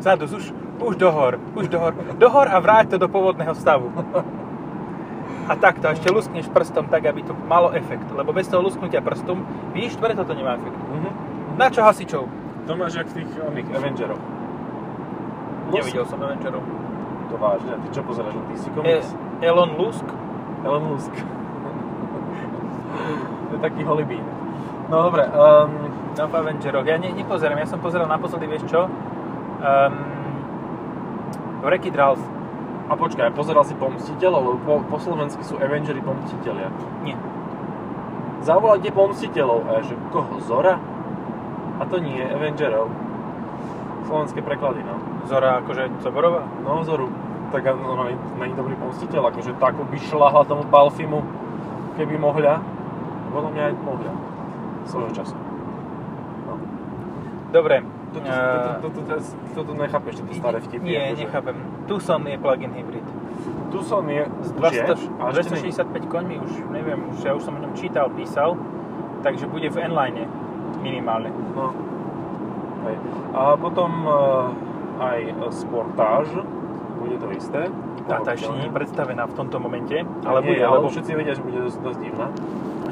Zadus, 0.01 0.33
už, 0.33 0.53
už 0.81 0.97
dohor, 0.97 1.39
už 1.55 1.69
dohor. 1.69 1.95
Dohor 2.19 2.49
a 2.49 2.59
vráť 2.61 2.95
to 2.95 2.99
do 2.99 3.09
pôvodného 3.09 3.55
stavu. 3.55 3.93
A 5.47 5.55
takto, 5.55 5.87
ešte 5.87 6.11
luskneš 6.11 6.51
prstom 6.51 6.91
tak, 6.91 7.07
aby 7.07 7.23
to 7.23 7.31
malo 7.47 7.71
efekt. 7.71 8.11
Lebo 8.11 8.35
bez 8.35 8.51
toho 8.51 8.67
lusknutia 8.67 8.99
prstom, 8.99 9.47
vidíš, 9.71 9.95
preto 9.97 10.27
to 10.27 10.35
nemá 10.35 10.59
efekt. 10.59 10.75
Mhm. 10.75 11.11
Na 11.57 11.71
čo 11.71 11.87
hasičov? 11.87 12.27
To 12.67 12.73
máš 12.75 12.99
jak 12.99 13.07
v 13.15 13.23
tých 13.23 13.31
oných 13.39 13.69
Avengerov. 13.73 14.19
Nevidel 15.71 16.05
som 16.07 16.19
Avengerov. 16.19 16.63
To 17.31 17.35
vážne, 17.39 17.71
a 17.75 17.79
ty 17.83 17.89
čo 17.91 18.03
pozeráš 18.03 18.35
na 18.35 18.43
DC 18.51 18.67
E, 18.67 18.71
Comics? 18.75 19.09
Elon 19.43 19.71
Musk? 19.79 20.07
Elon 20.67 20.85
Musk. 20.95 21.15
to 23.51 23.55
je 23.55 23.61
taký 23.63 23.83
holibín. 23.83 24.23
No 24.87 25.03
dobre, 25.03 25.27
um, 25.27 25.97
No 26.17 26.25
v 26.33 26.35
Avengeroch. 26.35 26.89
Ja 26.89 26.97
ne, 26.97 27.13
nepozerám, 27.13 27.61
ja 27.61 27.69
som 27.69 27.77
pozeral 27.77 28.09
naposledy, 28.09 28.49
vieš 28.49 28.65
čo? 28.73 28.89
Um, 29.61 29.95
Wreck-It 31.61 31.93
Ralph. 31.93 32.25
a 32.87 32.95
počkaj, 32.95 33.35
pozeral 33.35 33.67
si 33.67 33.75
Pomstiteľov, 33.77 34.41
lebo 34.47 34.59
po, 34.63 34.75
po 34.87 34.97
slovensky 35.03 35.43
sú 35.45 35.59
Avengeri 35.59 36.01
Pomstiteľia. 36.01 36.71
Nie. 37.05 37.19
Zavolajte 38.47 38.95
Pomstiteľov. 38.95 39.61
A 39.69 39.83
že, 39.85 39.99
koho? 40.09 40.41
Zora? 40.41 40.81
A 41.77 41.85
to 41.85 42.01
nie, 42.01 42.23
Avengerov. 42.23 42.89
Slovenské 44.07 44.41
preklady, 44.41 44.87
no. 44.87 44.97
Zora 45.27 45.61
akože 45.61 46.01
Coborová? 46.01 46.47
No, 46.65 46.81
Zoru. 46.87 47.11
Tak 47.51 47.67
a 47.67 47.73
no, 47.75 48.09
není 48.39 48.55
dobrý 48.55 48.79
pomstiteľ, 48.79 49.35
akože 49.35 49.59
tak 49.59 49.77
by 49.77 49.99
šľahla 49.99 50.49
tomu 50.49 50.65
Balfimu, 50.67 51.21
keby 51.99 52.17
mohla. 52.17 52.63
Podľa 53.35 53.51
mňa 53.53 53.63
aj 53.67 53.75
mohla. 53.83 54.13
Svojho 54.87 55.11
času. 55.11 55.37
No. 56.47 56.55
Dobre. 57.53 57.83
Toto, 58.15 58.33
eh, 58.33 58.75
toto, 58.81 58.99
toto, 59.05 59.15
toto 59.53 59.73
nechápeš, 59.77 60.25
tieto 60.25 60.33
staré 60.41 60.59
vtipy. 60.65 60.87
Nie, 60.89 61.13
akože. 61.13 61.21
nechápem. 61.27 61.57
Tucson 61.85 62.23
je 62.25 62.39
plug-in 62.41 62.73
hybrid. 62.73 63.07
Tucson 63.69 64.05
je, 64.09 64.25
je, 64.25 64.53
200 64.57 65.21
ale 65.21 65.37
ešte 65.43 65.55
nie. 65.61 65.75
265 65.75 66.07
koňmi 66.09 66.35
už, 66.41 66.53
neviem, 66.73 67.01
už 67.13 67.19
ja 67.21 67.37
už 67.37 67.43
som 67.45 67.59
o 67.59 67.61
ňom 67.61 67.77
čítal, 67.77 68.09
písal, 68.15 68.57
takže 69.21 69.51
bude 69.51 69.69
v 69.69 69.85
N-line 69.91 70.25
minimálne. 70.81 71.29
No. 71.53 71.75
Hej. 72.87 72.97
A 73.35 73.59
potom 73.59 73.91
uh, 74.07 74.49
aj 75.03 75.51
Sportage, 75.53 76.41
bude 77.07 77.19
to 77.23 77.29
isté. 77.33 77.63
Tá, 78.07 78.23
tá 78.23 78.35
ešte 78.35 78.51
nie 78.55 78.67
je 78.67 78.73
predstavená 78.75 79.27
v 79.27 79.35
tomto 79.35 79.59
momente, 79.63 80.03
ale 80.27 80.39
nie, 80.43 80.49
bude, 80.55 80.63
ale 80.63 80.77
lebo, 80.79 80.89
všetci 80.91 81.13
vedia, 81.15 81.35
že 81.35 81.43
bude 81.43 81.59
dosť, 81.63 81.79
dosť 81.83 81.99
divná. 82.03 82.27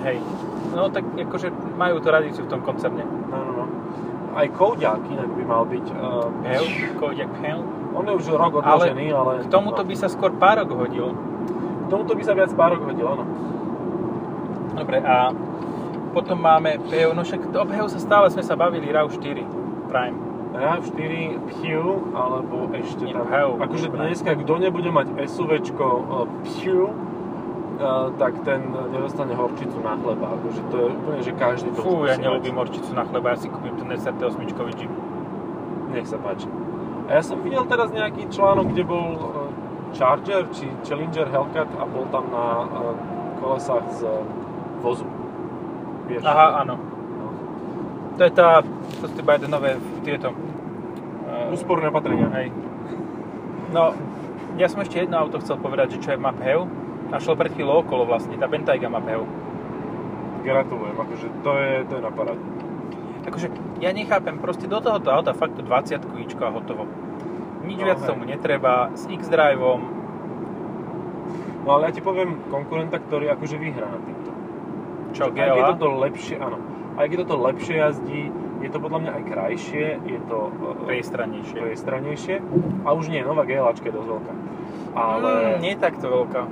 hej, 0.07 0.19
no 0.75 0.91
tak 0.91 1.05
akože 1.07 1.49
majú 1.75 1.95
to 2.03 2.07
tradíciu 2.11 2.43
v 2.47 2.51
tom 2.51 2.61
koncerne. 2.63 3.03
No, 3.07 3.37
no, 3.43 3.53
no. 3.55 3.65
Aj 4.35 4.47
Kodiaq 4.51 5.03
inak 5.07 5.31
by 5.31 5.45
mal 5.47 5.63
byť. 5.63 5.87
Uh, 5.95 6.27
Hej, 6.43 6.67
Kodiaq 6.99 7.31
Hell. 7.39 7.63
On 7.95 8.03
je 8.03 8.15
už 8.19 8.27
rok 8.35 8.59
odložený, 8.59 9.15
ale... 9.15 9.47
K 9.47 9.55
tomuto 9.55 9.87
by 9.87 9.95
sa 9.95 10.11
skôr 10.11 10.35
párok 10.35 10.75
hodil. 10.75 11.15
K 11.15 11.87
tomuto 11.87 12.19
by 12.19 12.23
sa 12.27 12.35
viac 12.35 12.51
pár 12.59 12.75
rok 12.75 12.83
hodil, 12.91 13.07
áno. 13.07 13.23
Dobre, 14.75 14.99
a 14.99 15.31
potom 16.11 16.39
máme 16.43 16.83
PHEV, 16.91 17.15
no 17.15 17.23
však 17.23 17.55
o 17.55 17.63
PHEV 17.63 17.87
sa 17.95 17.99
stále 18.03 18.27
sme 18.35 18.43
sa 18.43 18.59
bavili 18.59 18.91
RAV4 18.91 19.39
Prime. 19.87 20.34
RAV4 20.55 21.13
Pew, 21.51 21.83
alebo 22.15 22.71
ešte 22.71 23.11
tam... 23.11 23.27
Akože 23.59 23.91
dneska, 23.91 24.39
kto 24.39 24.63
nebude 24.63 24.87
mať 24.95 25.11
SUVčko 25.27 25.87
Pew, 26.47 26.81
uh, 26.87 28.15
tak 28.15 28.39
ten 28.47 28.71
nedostane 28.95 29.35
horčicu 29.35 29.83
na 29.83 29.99
chleba. 29.99 30.39
Akože 30.39 30.63
to 30.71 30.77
je 30.79 30.87
úplne, 30.95 31.21
že 31.27 31.33
každý 31.35 31.69
to 31.75 31.83
Fú, 31.83 32.07
ja 32.07 32.15
mať. 32.15 32.55
horčicu 32.55 32.91
na 32.95 33.03
chleba, 33.03 33.35
ja 33.35 33.39
si 33.43 33.51
kúpim 33.51 33.75
ten 33.75 33.91
SRT 33.91 34.21
8 34.23 34.79
Jeep. 34.79 34.93
Nech 35.91 36.07
sa 36.07 36.23
páči. 36.23 36.47
A 37.11 37.19
ja 37.19 37.23
som 37.27 37.43
videl 37.43 37.67
teraz 37.67 37.91
nejaký 37.91 38.31
článok, 38.31 38.71
kde 38.71 38.83
bol 38.87 39.07
uh, 39.19 39.51
Charger 39.91 40.47
či 40.55 40.71
Challenger 40.87 41.27
Hellcat 41.35 41.69
a 41.77 41.83
bol 41.83 42.07
tam 42.15 42.31
na 42.31 42.47
uh, 42.63 42.95
kolesách 43.43 43.87
z 43.91 44.07
vozu. 44.79 45.07
Vieš? 46.07 46.23
Aha, 46.23 46.63
áno. 46.63 46.94
To 48.15 48.23
je 48.23 48.33
tá, 48.33 48.63
to 49.03 49.05
sú 49.11 49.15
tie 49.15 49.49
nové 49.51 49.75
tieto. 50.07 50.31
Uh, 50.31 51.51
Úsporné 51.51 51.91
opatrenia. 51.91 52.31
Hej. 52.31 52.55
No, 53.75 53.91
ja 54.55 54.71
som 54.71 54.79
ešte 54.83 55.03
jedno 55.03 55.19
auto 55.19 55.43
chcel 55.43 55.59
povedať, 55.59 55.99
že 55.99 56.03
čo 56.03 56.11
je 56.15 56.19
Maphev. 56.23 56.71
A 57.11 57.19
šlo 57.19 57.35
pred 57.35 57.53
chvíľou 57.55 57.83
okolo 57.87 58.07
vlastne, 58.07 58.39
tá 58.39 58.47
Bentayga 58.47 58.87
Maphev. 58.87 59.27
Gratulujem, 60.47 60.97
akože 60.99 61.27
to 61.43 61.51
je, 61.57 61.73
to 61.89 61.93
je 61.99 62.03
na 62.03 62.13
paráde. 62.13 62.45
Akože 63.25 63.49
ja 63.81 63.91
nechápem, 63.91 64.37
proste 64.37 64.69
do 64.69 64.79
tohoto 64.79 65.09
auta 65.09 65.33
fakt 65.33 65.57
20 65.57 66.05
ičko 66.29 66.43
a 66.45 66.53
hotovo. 66.53 66.85
Nič 67.65 67.81
No, 67.81 67.87
viac 67.89 67.99
hej. 68.05 68.09
tomu 68.13 68.23
netreba, 68.29 68.93
s 68.93 69.09
X-Driveom, 69.09 70.05
No 71.65 71.81
ale 71.81 71.89
ja 71.89 71.93
ti 71.97 72.05
poviem 72.05 72.45
konkurenta, 72.53 73.01
ktorý 73.01 73.33
akože 73.33 73.57
vyhrá 73.57 73.89
na 73.89 74.01
týmto. 74.05 74.31
čo, 75.17 75.33
GLA, 75.33 75.73
toto 75.73 75.97
lepšie, 75.97 76.37
áno. 76.37 76.61
Aj 76.95 77.05
keď 77.05 77.17
toto 77.23 77.43
lepšie 77.43 77.75
jazdí, 77.77 78.23
je 78.59 78.69
to 78.69 78.79
podľa 78.79 78.99
mňa 78.99 79.13
aj 79.13 79.25
krajšie, 79.27 79.85
je 80.01 80.19
to 80.25 80.39
uh, 80.47 80.53
priestranejšie. 80.85 81.59
priestranejšie. 81.59 82.35
A 82.83 82.93
už 82.93 83.09
nie, 83.09 83.21
nová 83.21 83.43
GLAčka 83.43 83.85
je 83.85 83.95
dosť 83.95 84.09
veľká. 84.09 84.35
Ale 84.95 85.31
Mm, 85.35 85.61
nie 85.61 85.73
je 85.73 85.81
takto 85.81 86.07
veľká. 86.07 86.43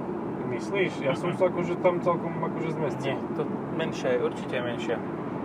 myslíš? 0.51 0.93
Ja 1.01 1.15
som 1.15 1.33
sa 1.33 1.47
akože 1.47 1.79
tam 1.79 2.03
celkom 2.03 2.37
akože 2.37 2.69
Nie, 2.69 2.77
zmestil. 2.77 3.17
to 3.33 3.43
menšia, 3.73 4.19
určite 4.19 4.53
je 4.53 4.63
menšia. 4.63 4.97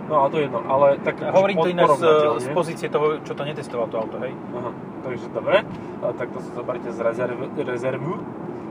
No 0.04 0.20
a 0.20 0.28
to 0.28 0.36
je 0.36 0.48
jedno, 0.48 0.60
ale 0.62 0.96
tak 0.98 1.20
A 1.20 1.30
hovorím 1.30 1.56
to 1.58 1.68
ináč 1.68 1.90
z, 1.94 2.04
z 2.38 2.48
pozície 2.50 2.88
toho, 2.88 3.20
čo 3.22 3.32
to 3.32 3.44
netestoval 3.44 3.86
to 3.86 3.96
auto, 3.98 4.16
hej? 4.18 4.32
Aha, 4.50 4.72
takže 5.04 5.28
dobre. 5.30 5.64
A, 6.00 6.06
tak 6.10 6.32
to 6.32 6.40
si 6.40 6.48
zoberte 6.50 6.88
z 6.88 6.98
rezerv, 6.98 7.36
rezervu. 7.54 8.16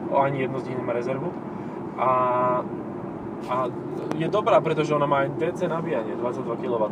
O, 0.08 0.18
ani 0.18 0.42
jedno 0.42 0.58
z 0.58 0.68
nich 0.68 0.78
nemá 0.78 0.92
rezervu. 0.92 1.30
A, 1.96 2.10
a 3.46 3.70
je 4.18 4.28
dobrá, 4.28 4.58
pretože 4.60 4.90
ona 4.92 5.06
má 5.06 5.30
aj 5.30 5.38
DC 5.38 5.70
nabíjanie, 5.70 6.18
22 6.18 6.58
kW. 6.58 6.84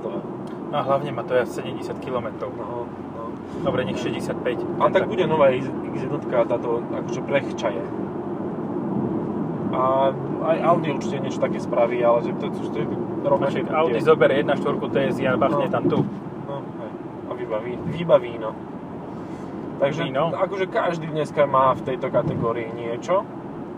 No 0.69 0.75
a 0.75 0.81
hlavne 0.85 1.09
má 1.09 1.25
to 1.25 1.33
aj 1.33 1.49
70 1.49 1.97
km. 2.03 2.27
No, 2.53 2.85
no. 2.85 3.23
Dobre, 3.63 3.85
nech 3.85 3.97
65. 3.97 4.61
A 4.77 4.89
tak 4.93 5.09
bude 5.09 5.25
nová 5.25 5.49
X1, 5.49 6.21
táto 6.45 6.85
akože 6.91 7.21
prechčaje. 7.23 7.81
A 9.75 10.13
aj 10.45 10.57
Audi 10.71 10.87
určite 10.93 11.19
niečo 11.19 11.41
také 11.43 11.59
spraví, 11.59 11.99
ale 11.99 12.23
že 12.23 12.31
to, 12.39 12.47
to, 12.47 12.61
to 12.71 12.77
je 12.79 12.87
rovnaké. 13.27 13.59
Audi 13.67 13.99
zober 13.99 14.31
1.4 14.31 14.55
TSI 14.63 15.23
a 15.27 15.35
bachne 15.35 15.67
No. 15.67 15.73
tam 15.73 15.83
tu. 15.89 15.99
No, 16.47 16.55
hej. 16.79 16.91
A 17.27 17.31
vybaví, 17.33 17.73
vybaví 17.91 18.33
no. 18.39 18.51
Takže 19.75 20.07
Víno. 20.07 20.31
akože 20.31 20.71
každý 20.71 21.07
dneska 21.11 21.43
má 21.43 21.75
v 21.75 21.83
tejto 21.83 22.07
kategórii 22.07 22.71
niečo, 22.71 23.27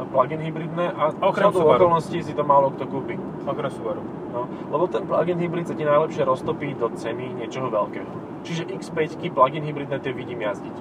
plug-in 0.06 0.42
hybridné 0.42 0.94
a 0.94 1.10
Okrem 1.22 1.50
okolností 1.50 2.22
si 2.22 2.34
to 2.38 2.44
málo 2.46 2.70
kto 2.78 2.86
kúpi. 2.86 3.18
Okrem 3.48 3.72
Subaru. 3.72 4.04
No, 4.34 4.46
lebo 4.70 4.86
ten 4.92 5.08
plug-in 5.08 5.40
hybrid 5.42 5.66
sa 5.66 5.74
ti 5.74 5.82
najlepšie 5.82 6.22
roztopí 6.28 6.78
do 6.78 6.94
ceny 6.94 7.34
niečoho 7.42 7.74
veľkého. 7.74 8.12
Čiže 8.46 8.70
X5 8.70 9.34
plug-in 9.34 9.66
hybridné 9.66 9.98
tie 10.04 10.14
vidím 10.14 10.46
jazdiť. 10.46 10.76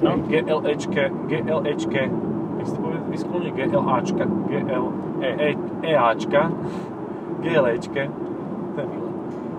No. 0.00 0.16
GLEčke, 0.28 1.08
GLEčke, 1.28 2.02
jak 2.60 2.66
si 2.68 2.72
to 2.76 2.80
povie 2.80 3.00
vyslovene 3.08 3.50
GLAčka, 3.52 4.24
GL, 4.24 4.86
E. 5.24 5.30
E, 5.40 5.48
EAčka, 5.96 6.52
GLEčke, 7.40 8.02
to 8.76 8.78
je 8.80 8.86
milé. 8.86 9.10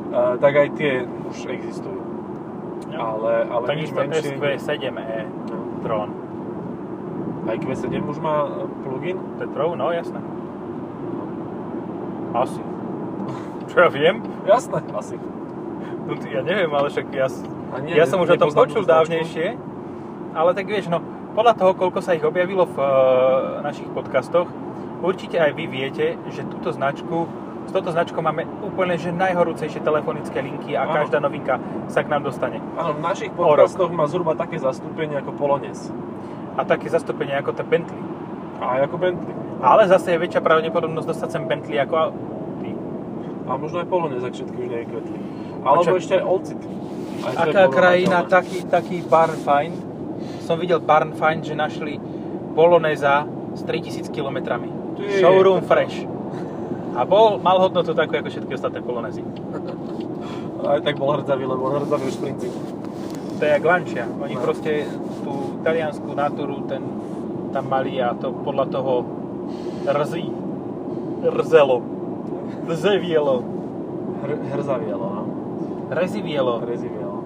Uh, 0.08 0.38
tak 0.38 0.54
aj 0.56 0.68
tie 0.78 1.04
už 1.04 1.38
existujú. 1.50 2.02
No. 2.88 2.96
Ale, 2.96 3.50
ale 3.50 3.66
nič 3.76 3.92
Takisto 3.92 4.00
menšie. 4.00 4.38
SQ7e 4.38 5.20
No. 5.50 5.58
Tron. 5.84 6.10
Aj 7.48 7.56
Q7 7.56 8.04
už 8.04 8.20
má 8.20 8.44
e, 8.44 8.50
plugin? 8.84 9.18
Tron? 9.40 9.80
No 9.80 9.96
jasné. 9.96 10.20
Asi. 12.36 12.62
Čo 13.72 13.76
ja 13.88 13.90
viem? 13.90 14.20
Jasné, 14.44 14.84
asi. 14.92 15.16
No, 16.08 16.12
ja 16.28 16.44
neviem, 16.44 16.72
ale 16.72 16.88
však 16.92 17.08
ja, 17.12 17.28
A 17.72 17.84
nie, 17.84 17.96
ja 17.96 18.08
som 18.08 18.20
už 18.24 18.36
o 18.36 18.40
tom 18.40 18.52
počul 18.52 18.84
dávnejšie. 18.84 19.60
Ale 20.36 20.52
tak 20.56 20.68
vieš, 20.68 20.88
no, 20.92 21.04
podľa 21.36 21.54
toho, 21.56 21.72
koľko 21.76 22.00
sa 22.04 22.16
ich 22.16 22.24
objavilo 22.24 22.68
v 22.68 22.78
e, 22.80 22.88
našich 23.64 23.88
podcastoch, 23.96 24.48
určite 25.04 25.40
aj 25.40 25.52
vy 25.56 25.66
viete, 25.68 26.20
že 26.32 26.48
túto 26.48 26.72
značku, 26.76 27.28
s 27.68 27.72
touto 27.76 27.92
značkou 27.92 28.24
máme 28.24 28.48
úplne 28.64 28.96
že 28.96 29.12
najhorúcejšie 29.12 29.84
telefonické 29.84 30.40
linky 30.40 30.80
a 30.80 30.88
Áno. 30.88 31.04
každá 31.04 31.20
novinka 31.20 31.60
sa 31.92 32.00
k 32.04 32.12
nám 32.12 32.24
dostane. 32.24 32.64
Áno, 32.80 32.96
v 32.96 33.02
našich 33.04 33.32
podcastoch 33.36 33.92
má 33.92 34.08
zhruba 34.08 34.40
také 34.40 34.56
zastúpenie 34.56 35.20
ako 35.20 35.36
Polones. 35.36 35.92
A 36.58 36.66
také 36.66 36.90
zastúpenie 36.90 37.34
ako 37.34 37.54
tá 37.54 37.62
Bentley. 37.62 38.02
A 38.58 38.78
aj 38.78 38.90
ako 38.90 38.96
Bentley. 38.98 39.34
Ale 39.60 39.86
zase 39.86 40.12
je 40.12 40.20
väčšia 40.20 40.42
pravdepodobnosť 40.42 41.08
dostať 41.08 41.30
sem 41.30 41.44
Bentley 41.46 41.78
ako 41.78 41.94
Audi. 41.96 42.74
A 43.46 43.56
možno 43.56 43.80
aj 43.80 43.88
Polones, 43.88 44.22
ak 44.22 44.34
všetky 44.34 44.58
už 44.58 44.68
nevykvetli. 44.68 45.18
Alebo 45.62 45.82
čo- 45.84 45.98
ešte 45.98 46.14
aj 46.16 46.24
Olcit. 46.24 46.62
Je 47.18 47.34
Aká 47.34 47.66
krajina, 47.68 48.18
taký, 48.24 48.62
taký 48.64 49.02
barn 49.02 49.38
find. 49.38 49.78
Som 50.42 50.58
videl 50.58 50.80
barn 50.80 51.14
find, 51.14 51.42
že 51.42 51.54
našli 51.54 51.98
Poloneza 52.54 53.26
s 53.54 53.62
3000 53.62 54.10
km. 54.10 54.58
Showroom 55.18 55.62
to- 55.62 55.68
fresh. 55.68 56.06
A 56.94 57.06
bol, 57.06 57.38
mal 57.38 57.58
hodnotu 57.60 57.94
takú 57.94 58.18
ako 58.18 58.30
všetky 58.30 58.54
ostatné 58.54 58.82
Polonezy. 58.82 59.22
Aj 60.60 60.82
tak 60.82 60.98
bol 60.98 61.14
hrdzavý, 61.14 61.46
lebo 61.46 61.70
hrdzavý 61.72 62.10
už 62.10 62.18
v 62.18 62.24
princípe. 62.24 62.58
To 63.38 63.46
je 63.46 63.52
jak 63.52 63.64
Lancia. 63.64 64.06
Oni 64.18 64.34
No. 64.34 64.42
proste 64.42 64.90
taliansku 65.68 66.10
natúru 66.16 66.64
ten 66.66 66.82
tam 67.52 67.66
mali 67.68 68.00
a 68.00 68.16
to 68.16 68.32
podľa 68.44 68.66
toho 68.72 68.94
rzí. 69.88 70.26
Rzelo. 71.48 71.78
Rzevielo. 72.68 73.36
Hr, 74.18 74.32
hrzavielo, 74.60 75.08
no. 75.08 75.24
Rezivielo. 75.88 76.60
Hrezivielo. 76.60 77.18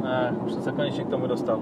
Á, 0.00 0.32
už 0.32 0.58
som 0.58 0.62
sa 0.64 0.72
konečne 0.72 1.04
k 1.04 1.10
tomu 1.12 1.28
dostal. 1.28 1.60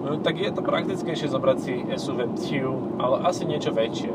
No, 0.00 0.18
tak 0.18 0.40
je 0.40 0.50
to 0.50 0.64
praktickejšie 0.64 1.28
zobrať 1.30 1.58
si 1.60 1.74
SUV 1.94 2.34
Ptiu, 2.34 2.98
ale 2.98 3.22
asi 3.28 3.46
niečo 3.46 3.70
väčšie 3.70 4.10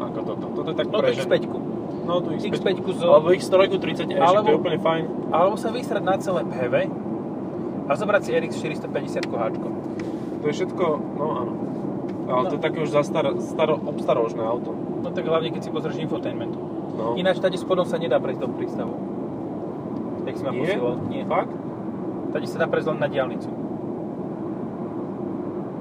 ako 0.00 0.18
toto. 0.24 0.46
Toto 0.56 0.68
je 0.72 0.76
tak 0.76 0.86
No 0.88 0.92
to 0.96 1.02
pre 1.02 1.12
ženy. 1.12 1.26
X5. 1.26 1.34
No 2.06 2.12
tu 2.22 2.28
X5. 2.36 2.46
X5 2.54 2.68
zo... 2.96 3.06
Alebo 3.08 3.28
X3 3.34 3.54
30 3.76 4.08
e 4.08 4.14
Alebo- 4.20 4.48
to 4.48 4.52
je 4.52 4.58
úplne 4.60 4.78
fajn. 4.80 5.04
Alebo 5.32 5.56
sa 5.56 5.68
vysrať 5.72 6.02
na 6.04 6.16
celé 6.20 6.40
PHV 6.48 6.74
a 7.90 7.92
zobrať 7.98 8.22
si 8.22 8.30
RX 8.36 8.52
450 8.86 9.26
háčko. 9.26 9.68
To 10.40 10.46
je 10.46 10.54
všetko, 10.54 10.84
no 11.14 11.26
áno. 11.36 11.52
Ale 12.26 12.42
to 12.46 12.54
je 12.56 12.62
také 12.62 12.78
už 12.80 12.90
zastar, 12.90 13.26
staro, 13.38 13.76
obstarožné 13.76 14.40
auto. 14.40 14.70
No 14.72 15.10
tak 15.10 15.24
hlavne 15.24 15.50
keď 15.50 15.62
si 15.62 15.70
pozrieš 15.70 15.98
infotainment. 15.98 16.54
No. 16.92 17.14
Ináč 17.14 17.38
tady 17.38 17.56
spodom 17.56 17.84
sa 17.84 17.96
nedá 17.96 18.16
prejsť 18.16 18.40
do 18.40 18.48
prístavu. 18.50 18.94
Jak 20.22 20.34
si 20.34 20.42
ma 20.42 20.50
Nie? 20.50 20.60
posielal. 20.62 20.94
Nie. 21.08 21.22
Fakt? 21.24 21.52
Tady 22.30 22.46
sa 22.46 22.56
dá 22.58 22.66
prejsť 22.66 22.88
len 22.88 22.98
na 22.98 23.08
diálnicu. 23.08 23.50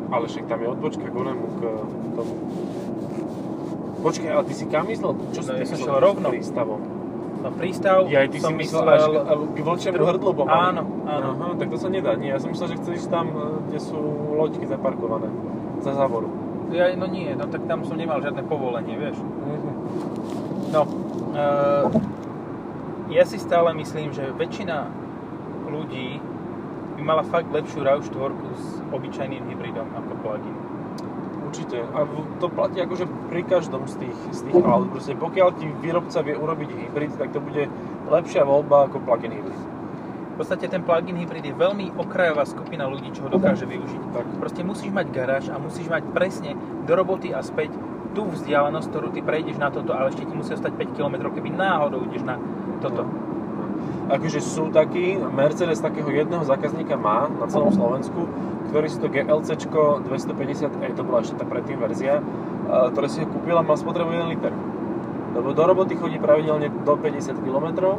Ale 0.09 0.25
však 0.25 0.45
tam 0.45 0.57
je 0.57 0.67
odbočka 0.67 1.05
k 1.05 1.13
onemu, 1.13 1.45
k 1.47 1.61
tomu. 2.17 2.33
Počkaj, 3.99 4.29
ale 4.31 4.43
ty 4.43 4.53
si 4.55 4.65
kam 4.65 4.87
myslel? 4.87 5.11
Čo 5.29 5.41
si 5.43 5.49
No, 5.49 5.53
ty 5.53 5.61
ja 5.61 5.69
myslel 5.69 5.99
rovno. 6.01 6.27
prístavom? 6.29 6.81
No 7.39 7.49
prístav 7.55 8.11
Ja 8.11 8.27
ty 8.27 8.35
si 8.35 8.43
som 8.43 8.55
myslel, 8.59 8.83
až 8.83 9.05
k, 9.07 9.15
k 9.55 9.57
vlčiemu 9.63 10.03
hrdlu. 10.03 10.31
Áno, 10.43 10.83
áno. 11.07 11.29
Aha, 11.39 11.55
tak 11.55 11.71
to 11.71 11.77
sa 11.79 11.87
nedá. 11.87 12.19
Nie, 12.19 12.35
ja 12.35 12.39
som 12.43 12.51
myslel, 12.51 12.75
že 12.75 12.83
chceš 12.83 12.93
ísť 13.07 13.09
tam, 13.09 13.31
e, 13.31 13.63
kde 13.71 13.79
sú 13.79 13.99
loďky 14.35 14.67
zaparkované. 14.67 15.31
Za 15.79 15.95
závoru. 15.95 16.27
Ja, 16.75 16.91
no 16.93 17.07
nie, 17.07 17.31
no 17.33 17.47
tak 17.47 17.65
tam 17.65 17.81
som 17.87 17.95
nemal 17.97 18.19
žiadne 18.19 18.43
povolenie, 18.45 18.93
vieš. 18.99 19.17
Mhm. 19.23 19.71
No, 20.69 20.85
uh, 21.33 21.89
ja 23.09 23.25
si 23.25 23.41
stále 23.41 23.73
myslím, 23.73 24.13
že 24.13 24.29
väčšina 24.37 24.85
ľudí 25.65 26.21
by 26.93 27.01
mala 27.01 27.23
fakt 27.25 27.49
lepšiu 27.49 27.81
RAV4 27.81 28.31
s 28.53 28.63
obyčajným 28.93 29.49
hybridom 29.49 29.89
ako 29.97 30.13
plug-in. 30.21 30.68
Určite. 31.49 31.81
A 31.81 32.05
to 32.37 32.45
platí 32.53 32.77
akože 32.77 33.09
pri 33.33 33.41
každom 33.41 33.89
z 33.89 34.05
tých, 34.05 34.17
z 34.29 34.39
tých 34.45 34.61
aut. 34.61 34.93
Proste 34.93 35.17
pokiaľ 35.17 35.49
ti 35.57 35.65
výrobca 35.81 36.21
vie 36.21 36.37
urobiť 36.37 36.69
hybrid, 36.69 37.17
tak 37.17 37.33
to 37.33 37.41
bude 37.41 37.65
lepšia 38.05 38.45
voľba 38.45 38.85
ako 38.85 39.01
plug-in 39.01 39.33
hybrid. 39.33 39.57
V 39.57 40.35
podstate 40.37 40.69
ten 40.69 40.85
plug-in 40.85 41.17
hybrid 41.17 41.43
je 41.49 41.57
veľmi 41.57 41.97
okrajová 41.97 42.45
skupina 42.45 42.85
ľudí, 42.85 43.09
čo 43.11 43.25
ho 43.25 43.29
dokáže 43.33 43.65
využiť. 43.65 44.01
Tak. 44.13 44.25
Proste 44.37 44.61
musíš 44.61 44.93
mať 44.93 45.09
garáž 45.09 45.49
a 45.49 45.57
musíš 45.57 45.89
mať 45.89 46.05
presne 46.13 46.53
do 46.85 46.93
roboty 46.93 47.33
a 47.33 47.41
späť 47.41 47.73
tú 48.13 48.29
vzdialenosť, 48.29 48.87
ktorú 48.89 49.07
ty 49.09 49.25
prejdeš 49.25 49.57
na 49.57 49.73
toto, 49.73 49.93
ale 49.93 50.13
ešte 50.13 50.25
ti 50.25 50.33
musí 50.33 50.53
ostať 50.53 50.73
5 50.77 50.97
km, 50.97 51.33
keby 51.33 51.49
náhodou 51.49 52.05
ideš 52.05 52.25
na 52.25 52.37
toto. 52.79 53.05
Akože 54.09 54.41
sú 54.41 54.73
takí, 54.73 55.13
Mercedes 55.21 55.77
takého 55.85 56.09
jedného 56.09 56.41
zákazníka 56.41 56.97
má 56.97 57.29
na 57.29 57.45
celom 57.45 57.69
Slovensku, 57.69 58.25
ktorý 58.73 58.87
si 58.89 58.97
to 58.97 59.05
GLC 59.05 59.53
250e, 59.69 60.97
to 60.97 61.05
bola 61.05 61.21
ešte 61.21 61.37
tá 61.37 61.45
predtým 61.45 61.77
verzia, 61.77 62.17
ktoré 62.69 63.05
si 63.05 63.21
kúpil 63.21 63.53
a 63.53 63.61
mal 63.61 63.77
spotrebu 63.77 64.09
1 64.09 64.33
liter. 64.33 64.53
Lebo 65.37 65.53
do 65.53 65.61
roboty 65.61 65.93
chodí 65.93 66.17
pravidelne 66.17 66.73
do 66.81 66.93
50 66.97 67.37
km, 67.45 67.97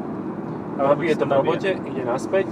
A 0.81 0.97
nabije 0.97 1.15
to 1.15 1.29
v 1.29 1.33
robote, 1.37 1.71
ide 1.77 2.03
naspäť 2.03 2.49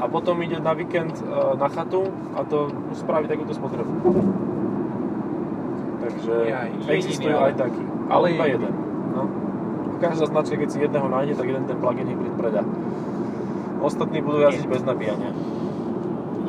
a 0.00 0.08
potom 0.08 0.38
ide 0.40 0.56
na 0.56 0.72
víkend 0.72 1.12
e, 1.20 1.24
na 1.60 1.68
chatu 1.68 2.08
a 2.32 2.48
to 2.48 2.72
spraví 2.96 3.28
takúto 3.28 3.52
spotrebu. 3.52 3.92
Takže 6.02 6.34
Ja, 6.48 6.64
ale- 6.64 7.52
aj 7.52 7.54
taký, 7.60 7.82
ale 8.08 8.26
iba 8.34 8.46
jeden. 8.48 8.72
Každá 10.02 10.26
značka, 10.26 10.58
keď 10.58 10.68
si 10.74 10.78
jedného 10.82 11.06
nájde, 11.06 11.38
tak 11.38 11.46
jeden 11.46 11.62
ten 11.70 11.78
plug-in 11.78 12.10
hybrid 12.10 12.34
predá. 12.34 12.66
Ostatní 13.78 14.18
budú 14.18 14.42
jazdiť 14.42 14.66
bez 14.66 14.82
nabíjania. 14.82 15.30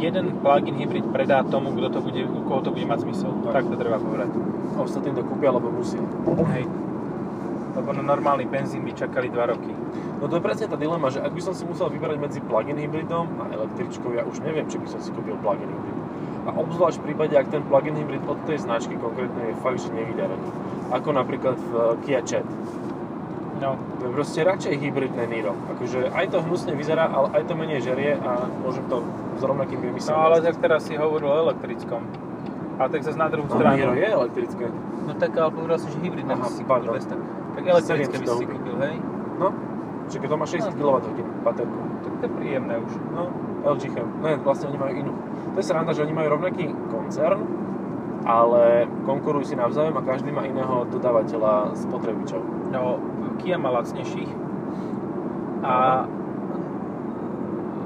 Jeden 0.02 0.42
plug-in 0.42 0.74
hybrid 0.74 1.06
predá 1.14 1.46
tomu, 1.46 1.70
kto 1.78 1.88
to 1.94 2.00
bude, 2.02 2.18
u 2.26 2.42
koho 2.50 2.66
to 2.66 2.74
bude 2.74 2.90
mať 2.90 3.06
zmysel. 3.06 3.30
Tak. 3.46 3.62
Tak, 3.62 3.64
to 3.70 3.76
treba 3.78 4.02
povedať. 4.02 4.34
Ostatní 4.74 5.14
to 5.14 5.22
kúpia, 5.22 5.54
lebo 5.54 5.70
musia. 5.70 6.02
Hej. 6.50 6.66
Lebo 7.78 7.90
na 7.94 8.02
normálny 8.02 8.50
benzín 8.50 8.82
by 8.86 8.94
čakali 8.98 9.30
2 9.30 9.54
roky. 9.54 9.74
No 10.18 10.26
to 10.26 10.42
je 10.42 10.46
presne 10.46 10.66
tá 10.66 10.78
dilema, 10.78 11.14
že 11.14 11.22
ak 11.22 11.34
by 11.34 11.42
som 11.46 11.54
si 11.54 11.62
musel 11.70 11.94
vyberať 11.94 12.18
medzi 12.18 12.40
plug-in 12.42 12.78
hybridom 12.82 13.38
a 13.38 13.54
električkou, 13.54 14.18
ja 14.18 14.26
už 14.26 14.42
neviem, 14.42 14.66
či 14.66 14.82
by 14.82 14.88
som 14.90 14.98
si 14.98 15.14
kúpil 15.14 15.38
plug-in 15.46 15.70
hybrid. 15.70 15.98
A 16.44 16.58
obzvlášť 16.58 16.98
v 17.02 17.06
prípade, 17.06 17.34
ak 17.38 17.54
ten 17.54 17.62
plug-in 17.70 17.94
hybrid 17.94 18.26
od 18.26 18.42
tej 18.50 18.66
značky 18.66 18.98
konkrétne 18.98 19.54
je 19.54 19.56
fakt, 19.62 19.78
že 19.78 19.94
nevydarený. 19.94 20.50
Ako 20.90 21.14
napríklad 21.14 21.56
v 21.58 22.02
Kia 22.02 22.22
Ceed. 22.26 22.46
No, 23.62 23.78
To 24.02 24.10
je 24.10 24.12
proste 24.12 24.40
radšej 24.42 24.74
hybridné 24.82 25.24
Niro. 25.30 25.54
Akože 25.78 26.10
aj 26.10 26.26
to 26.34 26.38
hnusne 26.42 26.74
vyzerá, 26.74 27.06
ale 27.08 27.32
aj 27.38 27.44
to 27.48 27.54
menej 27.54 27.86
žerie 27.86 28.18
a 28.18 28.50
môžem 28.66 28.84
to 28.90 29.06
s 29.38 29.42
rovnakým 29.46 29.80
no 29.80 29.88
emisím. 29.94 30.14
ale 30.18 30.42
tak 30.42 30.58
teraz 30.58 30.90
si 30.90 30.98
hovoril 30.98 31.30
o 31.30 31.38
elektrickom. 31.50 32.02
A 32.82 32.90
tak 32.90 33.06
zase 33.06 33.18
na 33.18 33.30
druhú 33.30 33.46
no, 33.46 33.54
stranu. 33.54 33.78
Niro 33.78 33.94
je 33.94 34.08
elektrické. 34.10 34.66
No 35.06 35.14
tak 35.14 35.32
ale 35.38 35.52
povedal 35.54 35.78
si, 35.78 35.88
že 35.94 35.98
hybridné 36.02 36.34
Aha, 36.34 36.50
si 36.50 36.64
kúpil 36.66 36.90
bez 36.90 37.06
tak. 37.06 37.20
Tak 37.54 37.64
elektrické 37.64 38.16
by 38.18 38.26
si 38.26 38.34
si 38.34 38.46
700. 38.50 38.54
kúpil, 38.58 38.76
hej? 38.82 38.96
No, 39.38 39.48
čiže 40.10 40.26
to 40.26 40.36
má 40.36 40.46
60 40.50 40.74
kWh 40.74 40.98
baterku. 41.46 41.82
Tak 42.02 42.14
to 42.18 42.24
je 42.26 42.32
príjemné 42.34 42.76
už. 42.82 42.92
No, 43.14 43.30
LG 43.64 43.84
Chem. 43.94 44.08
Ne, 44.26 44.32
vlastne 44.42 44.74
oni 44.74 44.80
majú 44.82 44.94
inú. 44.98 45.12
To 45.54 45.58
je 45.62 45.66
sranda, 45.66 45.94
že 45.94 46.02
oni 46.02 46.14
majú 46.18 46.28
rovnaký 46.34 46.66
koncern, 46.90 47.46
ale 48.24 48.90
konkurujú 49.06 49.54
si 49.54 49.56
navzájom 49.56 49.96
a 50.00 50.02
každý 50.02 50.32
má 50.32 50.48
iného 50.48 50.88
dodávateľa 50.90 51.78
spotrebičov. 51.78 52.42
No, 52.74 52.98
Kia 53.42 53.58
má 53.58 53.70
lacnejších 53.70 54.32
a 55.64 56.06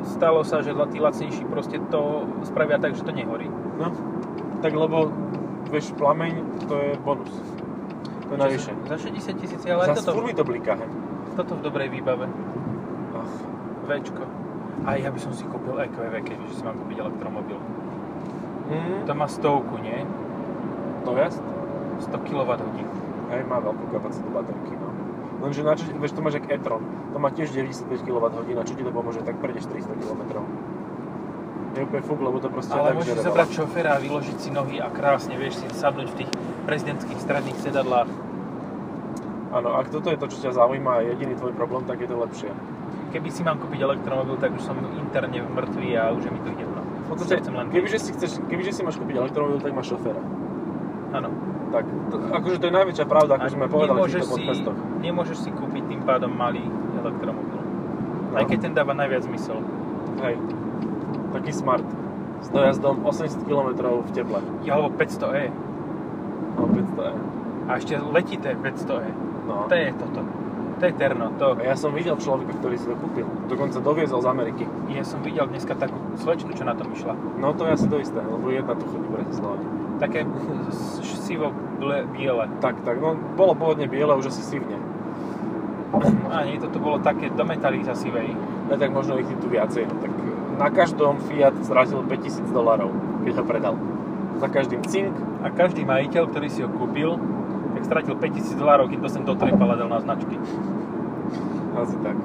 stalo 0.08 0.42
sa, 0.42 0.66
že 0.66 0.74
tí 0.90 0.98
lacnejší 0.98 1.46
proste 1.46 1.78
to 1.94 2.26
spravia 2.48 2.82
tak, 2.82 2.98
že 2.98 3.06
to 3.06 3.14
nehorí. 3.14 3.48
No, 3.78 3.94
tak 4.66 4.74
lebo, 4.74 5.14
vieš, 5.70 5.94
plameň, 5.94 6.66
to 6.66 6.74
je 6.74 6.92
bonus. 7.06 7.34
To 8.28 8.32
je 8.34 8.40
navyše. 8.42 8.72
Za 8.90 8.98
60 8.98 9.38
tisíc, 9.38 9.62
ale 9.70 9.94
furt 9.94 10.02
toto, 10.02 10.26
to 10.34 10.44
bliká, 10.44 10.74
he. 10.76 10.88
toto 11.38 11.54
v 11.56 11.62
dobrej 11.62 11.90
výbave. 11.94 12.26
Ach, 13.14 13.34
Včko. 13.88 14.26
A 14.86 14.98
ja 15.00 15.10
by 15.10 15.20
som 15.20 15.32
si 15.34 15.46
kúpil 15.48 15.78
EQV, 15.80 16.14
keďže 16.26 16.60
si 16.60 16.64
mám 16.66 16.76
kúpiť 16.82 16.98
elektromobil. 17.02 17.60
mm, 18.68 19.06
To 19.06 19.14
má 19.16 19.28
stovku, 19.30 19.80
nie? 19.80 20.06
to 21.08 21.16
jazd? 21.16 21.40
100 22.04 22.28
kWh. 22.28 22.84
Hej, 23.32 23.42
má 23.48 23.58
veľkú 23.64 23.86
kapacitu 23.92 24.28
baterky, 24.32 24.76
no. 24.76 24.97
Lenže 25.38 25.62
na 25.62 25.78
čo, 25.78 25.86
vieš, 26.02 26.18
to 26.18 26.22
máš 26.26 26.42
jak 26.42 26.50
e-tron. 26.50 26.82
To 27.14 27.18
má 27.22 27.30
tiež 27.30 27.54
95 27.54 28.02
kWh, 28.02 28.58
čo 28.66 28.74
ti 28.74 28.82
to 28.82 28.90
pomôže, 28.90 29.22
tak 29.22 29.38
prejdeš 29.38 29.70
300 29.70 29.94
km. 30.02 30.42
Je 31.78 31.86
úplne 31.86 32.02
fuk, 32.02 32.18
lebo 32.18 32.42
to 32.42 32.50
proste 32.50 32.74
Ale 32.74 32.98
môžeš 32.98 33.22
zobrať 33.22 33.50
šoféra 33.54 33.90
a 33.96 34.02
vyložiť 34.02 34.38
si 34.42 34.50
nohy 34.50 34.82
a 34.82 34.90
krásne 34.90 35.38
vieš 35.38 35.62
si 35.62 35.70
sadnúť 35.78 36.10
v 36.10 36.16
tých 36.26 36.32
prezidentských 36.66 37.20
stredných 37.22 37.58
sedadlách. 37.62 38.10
Áno, 39.54 39.78
ak 39.78 39.94
toto 39.94 40.10
je 40.10 40.18
to, 40.18 40.26
čo 40.26 40.50
ťa 40.50 40.58
zaujíma 40.58 40.92
a 40.98 41.00
je 41.06 41.14
jediný 41.14 41.38
tvoj 41.38 41.54
problém, 41.54 41.86
tak 41.86 42.02
je 42.02 42.10
to 42.10 42.18
lepšie. 42.18 42.50
Keby 43.14 43.30
si 43.30 43.46
mám 43.46 43.62
kúpiť 43.62 43.80
elektromobil, 43.86 44.42
tak 44.42 44.58
už 44.58 44.64
som 44.66 44.76
interne 44.98 45.40
mŕtvý 45.54 45.90
a 46.02 46.12
už 46.18 46.28
je 46.28 46.32
mi 46.34 46.42
to 46.42 46.50
jedno. 46.50 46.82
V 46.82 47.16
podstate, 47.16 47.46
Chcem 47.46 47.56
len 47.56 47.70
kebyže 47.70 48.00
si, 48.02 48.10
chceš, 48.12 48.42
kebyže 48.50 48.74
si 48.74 48.82
máš 48.82 48.98
kúpiť 48.98 49.16
elektromobil, 49.22 49.62
tak 49.62 49.72
máš 49.72 49.94
šoféra. 49.94 50.20
Áno. 51.18 51.30
Tak, 51.68 51.84
to, 52.14 52.16
akože 52.32 52.58
to 52.64 52.66
je 52.72 52.74
najväčšia 52.80 53.06
pravda, 53.12 53.32
ako 53.36 53.44
A 53.44 53.52
sme 53.52 53.66
povedali 53.68 54.00
v 54.00 54.08
týchto 54.08 54.24
si, 54.24 54.32
podcastoch. 54.32 54.78
nemôžeš 55.04 55.38
si 55.44 55.50
kúpiť 55.52 55.84
tým 55.92 56.02
pádom 56.08 56.32
malý 56.32 56.64
elektromobil. 56.96 57.60
No. 58.32 58.36
Aj 58.40 58.46
keď 58.48 58.58
ten 58.70 58.74
dáva 58.78 58.96
najviac 58.96 59.28
zmysel. 59.28 59.60
Hej, 60.24 60.40
taký 61.36 61.52
smart. 61.52 61.84
S 62.40 62.48
dojazdom 62.54 63.02
80 63.04 63.50
km 63.50 63.70
v 63.84 64.10
teple. 64.14 64.40
Ja, 64.64 64.78
alebo 64.78 64.94
500e. 64.94 65.50
No, 66.56 66.70
500 66.70 67.10
eur. 67.12 67.20
A 67.68 67.72
ešte 67.82 67.94
letité 68.00 68.56
500e. 68.56 69.10
No. 69.50 69.66
To 69.68 69.76
je 69.76 69.90
toto. 69.98 70.22
To 70.78 70.84
je 70.86 70.94
terno. 70.94 71.34
To. 71.42 71.58
A 71.58 71.74
ja 71.74 71.76
som 71.76 71.90
videl 71.92 72.14
človeka, 72.22 72.54
ktorý 72.62 72.78
si 72.78 72.86
to 72.86 72.94
kúpil. 72.94 73.26
Dokonca 73.50 73.82
doviezol 73.82 74.22
z 74.22 74.28
Ameriky. 74.30 74.64
Ja 74.94 75.02
som 75.02 75.26
videl 75.26 75.50
dneska 75.50 75.74
takú 75.74 75.98
slečnu, 76.22 76.54
čo 76.54 76.64
na 76.64 76.78
tom 76.78 76.94
išla. 76.94 77.18
No 77.42 77.58
to 77.58 77.66
je 77.66 77.74
asi 77.74 77.90
to 77.90 77.98
isté, 77.98 78.22
lebo 78.22 78.46
jedna 78.54 78.78
tu 78.78 78.86
chodí 78.86 79.06
v 79.10 79.14
Bratislave. 79.18 79.77
Také 79.98 80.26
sivo 81.26 81.52
biele. 82.14 82.46
Tak, 82.62 82.82
tak, 82.86 82.96
no 83.02 83.18
bolo 83.36 83.54
pôvodne 83.58 83.90
biele, 83.90 84.14
už 84.18 84.30
asi 84.30 84.58
sivne. 84.58 84.78
A 86.30 86.44
nie, 86.44 86.60
toto 86.60 86.78
bolo 86.78 87.00
také 87.00 87.32
do 87.32 87.44
metalíza 87.48 87.96
sivej. 87.96 88.36
Ne, 88.68 88.76
tak 88.76 88.92
možno 88.92 89.18
ich 89.18 89.30
je 89.30 89.38
tu 89.40 89.48
viacej. 89.48 89.88
No, 89.88 89.96
tak 90.04 90.12
na 90.58 90.70
každom 90.74 91.22
Fiat 91.30 91.56
zrazil 91.64 92.04
5000 92.04 92.50
dolarov, 92.52 92.92
keď 93.24 93.34
ho 93.40 93.44
predal. 93.46 93.76
Za 94.38 94.48
každým 94.50 94.82
cink, 94.86 95.14
A 95.46 95.54
každý 95.54 95.86
majiteľ, 95.86 96.34
ktorý 96.34 96.50
si 96.50 96.66
ho 96.66 96.70
kúpil, 96.70 97.16
tak 97.78 97.86
stratil 97.86 98.18
5000 98.18 98.58
dolárov, 98.58 98.90
keď 98.90 99.00
to 99.06 99.10
sem 99.10 99.24
dotrepal 99.24 99.70
a 99.70 99.78
dal 99.78 99.90
na 99.90 100.02
značky. 100.02 100.34
asi 101.78 101.98
tak. 102.02 102.18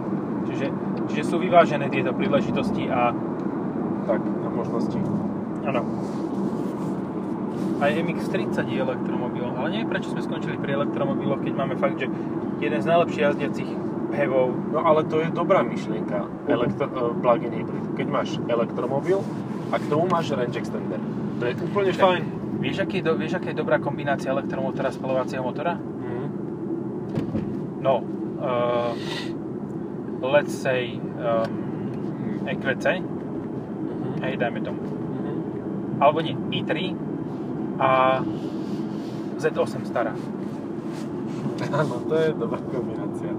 Čiže, 0.49 0.67
čiže 1.13 1.23
sú 1.29 1.37
vyvážené 1.39 1.93
tieto 1.93 2.17
príležitosti 2.17 2.89
a 2.89 3.13
Tak, 4.03 4.19
na 4.19 4.51
možnosti. 4.51 4.99
áno. 5.63 5.87
Aj 7.83 7.91
MX-30 7.91 8.63
je 8.71 8.79
elektromobil, 8.79 9.43
ale 9.59 9.67
neviem 9.75 9.91
prečo 9.91 10.15
sme 10.15 10.23
skončili 10.23 10.55
pri 10.55 10.79
elektromobiloch, 10.79 11.43
keď 11.43 11.53
máme 11.53 11.75
fakt, 11.75 11.99
že 11.99 12.07
jeden 12.63 12.79
z 12.79 12.87
najlepších 12.87 13.23
jazdiacich 13.27 13.71
hevov. 14.15 14.55
No 14.71 14.87
ale 14.87 15.03
to 15.03 15.19
je 15.19 15.35
dobrá 15.35 15.67
myšlienka, 15.67 16.23
elektro, 16.47 16.87
uh, 16.87 17.11
plug-in 17.19 17.51
hybrid. 17.51 17.99
Keď 17.99 18.07
máš 18.07 18.39
elektromobil 18.47 19.19
a 19.69 19.83
k 19.83 19.85
tomu 19.91 20.07
máš 20.07 20.31
range 20.31 20.55
extender. 20.55 21.03
To 21.41 21.45
je 21.45 21.59
úplne 21.59 21.91
fajn. 21.91 22.23
Vieš, 22.63 22.77
aký 22.79 23.03
je, 23.03 23.05
do, 23.05 23.19
vieš, 23.19 23.35
aká 23.35 23.51
je 23.51 23.59
dobrá 23.59 23.83
kombinácia 23.83 24.31
elektromotora 24.31 24.87
a 24.87 24.95
spalovacieho 24.95 25.43
motora? 25.43 25.75
Mhm. 25.75 26.27
No, 27.83 28.07
uh, 28.39 28.95
let's 30.23 30.55
say 30.55 31.03
um, 31.19 31.51
EQC, 32.47 32.87
Mhm. 33.03 34.23
hej, 34.23 34.35
dajme 34.39 34.63
tomu. 34.63 34.79
Mhm. 34.79 35.33
Alebo 35.99 36.23
nie, 36.23 36.39
i3 36.55 36.95
a 37.83 38.23
Z8 39.43 39.83
stará. 39.83 40.15
Áno, 41.83 41.99
to 42.07 42.15
je 42.15 42.31
dobrá 42.39 42.63
kombinácia. 42.71 43.35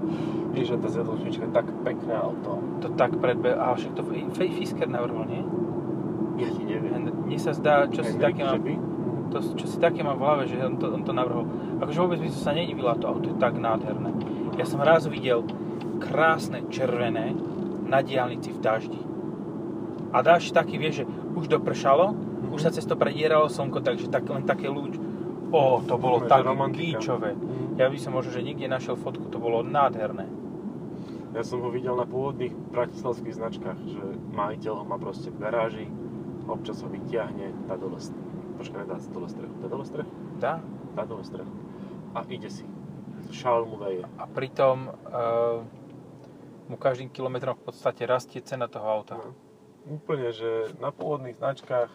Víš, 0.52 0.76
že 0.76 0.76
tá 0.76 0.88
zjedločnička 0.92 1.48
je 1.48 1.52
tak 1.56 1.66
pekné 1.80 2.12
auto. 2.12 2.60
To 2.84 2.88
tak 2.92 3.16
predbe... 3.16 3.56
A 3.56 3.72
však 3.72 3.96
to 3.96 4.04
Fisker 4.36 4.86
navrhol, 4.86 5.24
nie? 5.24 5.42
Ja 6.44 6.48
ti 6.52 6.62
neviem. 6.62 7.08
Mne 7.24 7.38
sa 7.40 7.56
zdá, 7.56 7.88
čo 7.88 8.04
si 8.04 8.20
také 8.20 8.44
mám, 8.44 8.60
to, 9.32 9.38
čo 9.56 9.66
si 9.66 9.80
také 9.80 10.04
mám 10.04 10.20
v 10.20 10.24
hlave, 10.28 10.42
že 10.46 10.60
on 10.60 10.76
to, 10.76 10.92
on 10.92 11.02
to 11.02 11.16
navrhol. 11.16 11.48
Akože 11.80 11.98
vôbec 12.04 12.18
by 12.20 12.28
som 12.30 12.42
sa 12.44 12.52
nedivila, 12.52 13.00
to 13.00 13.08
auto 13.08 13.32
je 13.32 13.36
tak 13.40 13.56
nádherné. 13.56 14.12
Ja 14.60 14.68
som 14.68 14.78
raz 14.84 15.08
videl 15.08 15.42
krásne 15.98 16.68
červené 16.68 17.32
na 17.88 18.04
diálnici 18.04 18.52
v 18.52 18.60
daždi. 18.60 19.00
A 20.14 20.22
dáš 20.22 20.54
taký, 20.54 20.78
vieš, 20.78 21.02
že 21.02 21.04
už 21.34 21.50
dopršalo, 21.50 22.33
už 22.54 22.62
sa 22.62 22.70
cez 22.70 22.86
to 22.86 22.94
predieralo 22.94 23.50
slnko, 23.50 23.82
takže 23.82 24.06
tak, 24.08 24.24
len 24.30 24.46
také 24.46 24.70
lúč. 24.70 24.96
Ó, 25.54 25.82
to 25.86 25.98
bolo 25.98 26.22
Že 26.22 26.30
tak 26.30 26.42
kýčové. 26.74 27.34
Mhm. 27.34 27.78
Ja 27.78 27.86
by 27.90 27.98
som 27.98 28.14
možno, 28.14 28.30
že 28.34 28.42
niekde 28.42 28.70
našiel 28.70 28.94
fotku, 28.94 29.26
to 29.30 29.42
bolo 29.42 29.62
nádherné. 29.66 30.26
Ja 31.34 31.42
som 31.42 31.66
ho 31.66 31.70
videl 31.70 31.98
na 31.98 32.06
pôvodných 32.06 32.54
bratislavských 32.70 33.34
značkách, 33.34 33.78
že 33.90 34.02
majiteľ 34.38 34.72
ho 34.78 34.84
má 34.86 34.94
proste 35.02 35.34
v 35.34 35.42
garáži, 35.42 35.86
občas 36.46 36.78
ho 36.78 36.86
vyťahne, 36.86 37.66
dá 37.66 37.74
dole, 37.74 37.98
st- 37.98 38.14
počkaj, 38.54 38.86
nedá 38.86 39.02
sa 39.02 39.10
dole 39.10 39.26
strechu, 39.26 39.54
dá 39.58 39.66
dole 39.66 39.82
strechu? 39.82 40.10
Dá? 40.38 40.62
Dá 40.94 41.02
dole 41.02 41.26
strechu. 41.26 41.50
A 42.14 42.22
ide 42.30 42.46
si. 42.46 42.62
Šál 43.34 43.66
mu 43.66 43.82
veje. 43.82 44.06
A 44.14 44.30
pritom 44.30 44.94
uh, 44.94 45.66
mu 46.70 46.78
každým 46.78 47.10
kilometrom 47.10 47.58
v 47.58 47.66
podstate 47.66 48.06
rastie 48.06 48.38
cena 48.38 48.70
toho 48.70 48.86
auta. 48.86 49.18
No. 49.18 49.34
Úplne, 49.90 50.30
že 50.30 50.70
na 50.78 50.94
pôvodných 50.94 51.34
značkách 51.34 51.90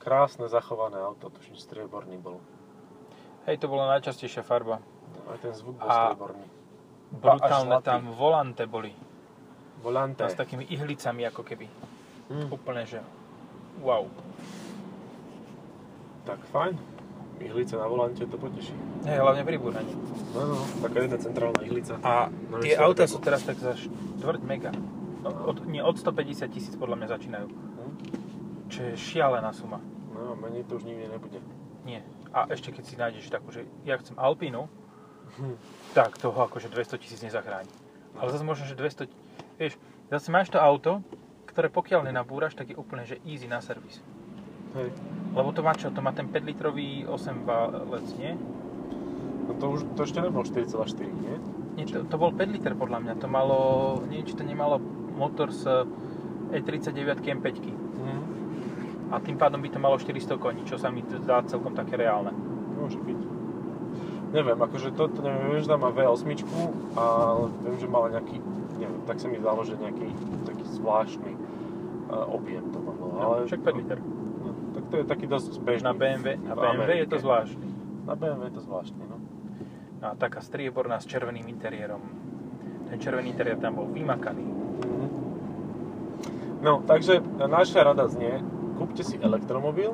krásne 0.00 0.48
zachované 0.48 0.96
auto, 0.96 1.28
tuším 1.28 1.54
strieborný 1.54 2.16
bol. 2.16 2.40
Hej, 3.44 3.60
to 3.60 3.68
bola 3.68 3.92
najčastejšia 3.94 4.40
farba. 4.40 4.80
Aj 5.28 5.38
ten 5.38 5.52
zvuk 5.52 5.76
bol 5.76 5.86
A- 5.86 6.10
strieborný. 6.10 6.44
Brutálne 7.10 7.76
tam 7.80 8.14
volante 8.14 8.64
boli. 8.64 8.94
Volante. 9.80 10.22
A 10.22 10.28
s 10.28 10.36
takými 10.36 10.62
ihlicami 10.64 11.26
ako 11.26 11.42
keby. 11.42 11.66
Hm, 12.30 12.48
Úplne, 12.48 12.82
že 12.86 13.02
wow. 13.80 14.06
tak 16.22 16.38
fajn. 16.46 16.78
Ihlica 17.40 17.74
na 17.74 17.88
volante 17.88 18.20
to 18.20 18.36
poteší. 18.36 18.76
Hej, 19.02 19.16
hlavne 19.18 19.42
pri 19.42 19.56
búraní. 19.56 19.96
No, 20.36 20.40
no, 20.44 20.56
taká 20.84 21.00
jedna 21.00 21.16
centrálna 21.16 21.60
ihlica. 21.64 21.96
A 21.98 22.28
No, 22.28 22.60
tie 22.60 22.76
tak 22.76 23.08
sú 23.08 23.18
teraz 23.18 23.40
tak 23.42 23.56
za 23.56 23.72
štvrť 23.74 24.40
mega. 24.44 24.70
Od, 25.24 25.64
nie, 25.64 25.80
od 25.80 25.96
150 25.96 26.52
tisíc 26.52 26.76
podľa 26.76 27.00
mňa 27.00 27.08
začínajú. 27.10 27.46
Čo 28.70 28.80
je 28.86 28.94
šialená 28.94 29.50
suma. 29.50 29.82
No, 30.14 30.38
menej 30.38 30.62
to 30.64 30.78
už 30.78 30.86
nikdy 30.86 31.10
nebude. 31.10 31.42
Nie. 31.82 32.06
A 32.30 32.46
ešte 32.46 32.70
keď 32.70 32.84
si 32.86 32.94
nájdeš 32.94 33.26
takú, 33.26 33.50
že 33.50 33.66
ja 33.82 33.98
chcem 33.98 34.14
Alpinu, 34.14 34.70
Hm. 35.38 35.54
tak 35.94 36.18
toho 36.18 36.34
akože 36.42 36.66
200 36.66 36.98
tisíc 36.98 37.22
nezachráni. 37.22 37.70
Ale 38.18 38.34
zase 38.34 38.42
možno, 38.42 38.66
že 38.66 38.74
200... 38.74 39.06
Vieš, 39.62 39.78
zase 40.10 40.28
máš 40.34 40.50
to 40.50 40.58
auto, 40.58 41.06
ktoré 41.46 41.70
pokiaľ 41.70 42.10
nenabúraš, 42.10 42.58
tak 42.58 42.74
je 42.74 42.76
úplne, 42.78 43.06
že 43.06 43.22
easy 43.22 43.46
na 43.46 43.62
servis. 43.62 44.02
Hej. 44.74 44.90
Lebo 45.34 45.54
to 45.54 45.62
má 45.62 45.74
čo? 45.74 45.90
To 45.90 46.02
má 46.02 46.10
ten 46.10 46.26
5 46.26 46.50
litrový 46.50 47.06
8 47.06 47.46
válec, 47.46 48.06
nie? 48.18 48.34
No 49.46 49.54
to 49.58 49.64
už, 49.78 49.80
to 49.94 50.02
ešte 50.02 50.18
nebol 50.22 50.42
4,4, 50.42 51.06
nie? 51.06 51.34
Nie, 51.78 51.84
to, 51.86 52.02
to 52.06 52.16
bol 52.18 52.34
5 52.34 52.54
liter 52.54 52.74
podľa 52.74 52.98
mňa. 53.02 53.14
To 53.22 53.26
malo, 53.30 53.58
nie, 54.10 54.26
či 54.26 54.34
to 54.34 54.42
nemalo 54.42 54.82
motor 55.14 55.54
z 55.54 55.86
E39 56.54 57.22
M5. 57.22 57.46
A 59.10 59.18
tým 59.18 59.34
pádom 59.34 59.58
by 59.58 59.68
to 59.74 59.82
malo 59.82 59.98
400 59.98 60.38
koní, 60.38 60.62
čo 60.62 60.78
sa 60.78 60.88
mi 60.94 61.02
zdá 61.02 61.42
celkom 61.42 61.74
také 61.74 61.98
reálne. 61.98 62.30
Môže 62.78 63.02
byť. 63.02 63.20
Neviem, 64.30 64.58
akože 64.62 64.94
to, 64.94 65.10
neviem, 65.26 65.42
viem, 65.50 65.62
že 65.66 65.68
tam 65.74 65.82
má 65.82 65.90
V8, 65.90 66.22
ale 66.94 67.50
viem, 67.66 67.76
že 67.82 67.86
mal 67.90 68.06
nejaký, 68.06 68.38
neviem, 68.78 69.02
tak 69.02 69.18
sa 69.18 69.26
mi 69.26 69.42
zdalo, 69.42 69.66
že 69.66 69.74
nejaký 69.74 70.06
taký 70.46 70.64
zvláštny 70.78 71.32
uh, 71.34 72.30
objem 72.30 72.62
to 72.70 72.78
malo. 72.78 73.04
Ale, 73.18 73.34
No, 73.42 73.46
však 73.50 73.60
5 73.66 73.80
liter. 73.82 73.98
No, 73.98 74.50
tak 74.78 74.84
to 74.86 74.94
je 75.02 75.04
taký 75.10 75.26
dosť 75.26 75.58
bežný. 75.58 75.90
Na 75.90 75.94
BMW, 75.98 76.38
na 76.46 76.54
BMW 76.54 77.02
je 77.02 77.08
to 77.10 77.18
zvláštny. 77.18 77.66
Na 78.06 78.14
BMW 78.14 78.42
je 78.46 78.54
to 78.54 78.62
zvláštny, 78.62 79.02
no. 79.10 79.16
No 79.98 80.04
a 80.06 80.14
taká 80.14 80.38
strieborná 80.38 81.02
s 81.02 81.10
červeným 81.10 81.50
interiérom. 81.50 82.00
Ten 82.86 83.02
červený 83.02 83.34
interiér 83.34 83.58
tam 83.58 83.82
bol 83.82 83.90
vymakaný. 83.90 84.46
Mhm. 84.46 85.08
No, 86.62 86.86
takže 86.86 87.18
naša 87.50 87.82
rada 87.82 88.06
znie, 88.06 88.38
kúpte 88.80 89.02
si 89.02 89.20
elektromobil 89.20 89.92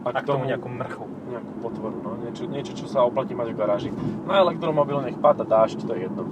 A 0.00 0.14
k 0.14 0.22
tomu 0.22 0.46
nejakú 0.46 0.70
mrchu. 0.70 1.04
nejakú 1.28 1.52
potvoru, 1.60 1.96
no, 1.98 2.16
niečo, 2.16 2.46
niečo, 2.46 2.72
čo 2.72 2.86
sa 2.86 3.02
oplatí 3.02 3.34
mať 3.34 3.50
v 3.50 3.56
garáži. 3.56 3.90
Na 4.24 4.38
elektromobil 4.38 5.02
nech 5.02 5.14
páda 5.16 5.42
dážď, 5.42 5.78
to 5.82 5.92
je 5.92 6.06
jedno. 6.06 6.22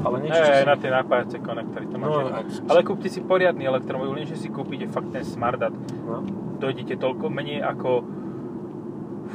Ale 0.00 0.16
niečo, 0.18 0.40
čo 0.40 0.50
Ej, 0.50 0.58
si... 0.58 0.66
na 0.66 0.74
tie 0.74 0.90
napájace 0.90 1.36
konektory, 1.38 1.84
to 1.84 1.94
máš 1.94 2.08
No, 2.08 2.18
jedno. 2.18 2.34
a- 2.34 2.44
Ale 2.66 2.80
kúpte 2.82 3.06
si 3.06 3.20
poriadny 3.20 3.62
elektromobil, 3.62 4.14
nie 4.14 4.24
že 4.24 4.34
si 4.34 4.48
kúpite 4.48 4.84
fakt 4.86 5.08
ten 5.10 5.22
smardat. 5.22 5.70
No, 6.00 6.24
Dojdete 6.58 6.96
toľko 6.96 7.28
menej 7.28 7.60
ako... 7.62 7.90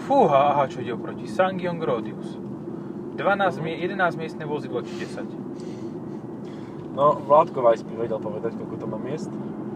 Fúha, 0.04 0.52
aha, 0.52 0.68
čo 0.68 0.80
ide 0.80 0.92
oproti. 0.92 1.24
Sangyong 1.24 1.80
Rodius. 1.80 2.36
12, 3.16 3.24
mie- 3.62 3.80
11 3.80 3.96
miestne 4.14 4.44
vozidlo, 4.44 4.82
či 4.82 4.92
10. 5.00 5.24
no 6.92 7.16
Vládko 7.18 7.60
Weiss 7.62 7.82
by 7.82 7.96
vedel 7.98 8.20
povedať, 8.20 8.54
koľko 8.54 8.76
to 8.76 8.86
má 8.86 8.98
miest. 8.98 9.32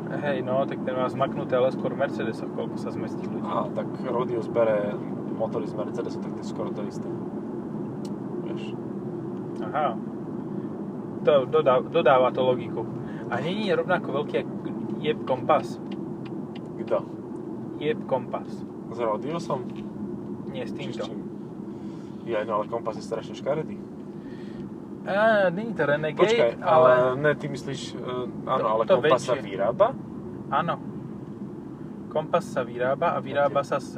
Hej, 0.09 0.41
no, 0.41 0.65
tak 0.65 0.81
ten 0.81 0.97
má 0.97 1.05
zmaknuté, 1.05 1.53
ale 1.53 1.69
skôr 1.69 1.93
v 1.93 2.01
Mercedesoch, 2.01 2.49
koľko 2.57 2.81
sa 2.81 2.89
zmestí 2.89 3.29
ľudí. 3.29 3.45
A 3.45 3.69
tak 3.69 3.85
Rodius 4.09 4.49
bere 4.49 4.97
motory 5.37 5.69
z 5.69 5.77
Mercedesu, 5.77 6.17
tak 6.17 6.33
to 6.33 6.41
je 6.41 6.49
skoro 6.49 6.73
to 6.73 6.81
isté. 6.89 7.05
Vieš. 8.49 8.73
Aha. 9.69 9.93
To 11.29 11.33
dodá, 11.45 11.83
dodáva 11.85 12.33
to 12.33 12.41
logiku. 12.41 12.89
A 13.29 13.37
je 13.37 13.69
rovnako 13.69 14.23
veľký 14.23 14.35
ako 14.41 14.53
Jeb 14.97 15.19
Kompas. 15.29 15.77
Kto? 16.81 17.05
Jeb 17.77 18.01
Kompas. 18.09 18.49
S 18.89 18.97
Rodiusom? 18.97 19.61
Nie 20.49 20.65
s 20.65 20.73
týmto. 20.73 21.05
Ja, 22.25 22.41
no 22.45 22.61
ale 22.61 22.69
kompas 22.69 22.97
je 22.97 23.05
strašne 23.05 23.37
škaredý. 23.37 23.77
Je 25.09 25.73
to 25.73 25.83
Renegade, 25.85 26.21
Počkaj, 26.21 26.51
ale... 26.61 26.89
ne, 27.17 27.31
ty 27.33 27.45
myslíš, 27.47 27.81
uh, 27.93 28.29
áno, 28.45 28.61
To- 28.61 28.69
ale 28.69 28.83
to 28.85 28.95
kompas 28.95 29.21
sa 29.21 29.33
väčšie. 29.33 29.45
vyrába? 29.45 29.87
Áno. 30.49 30.75
Kompas 32.09 32.45
sa 32.47 32.61
vyrába 32.61 33.13
a 33.13 33.19
vyrába 33.19 33.61
sa 33.61 33.77
s 33.77 33.97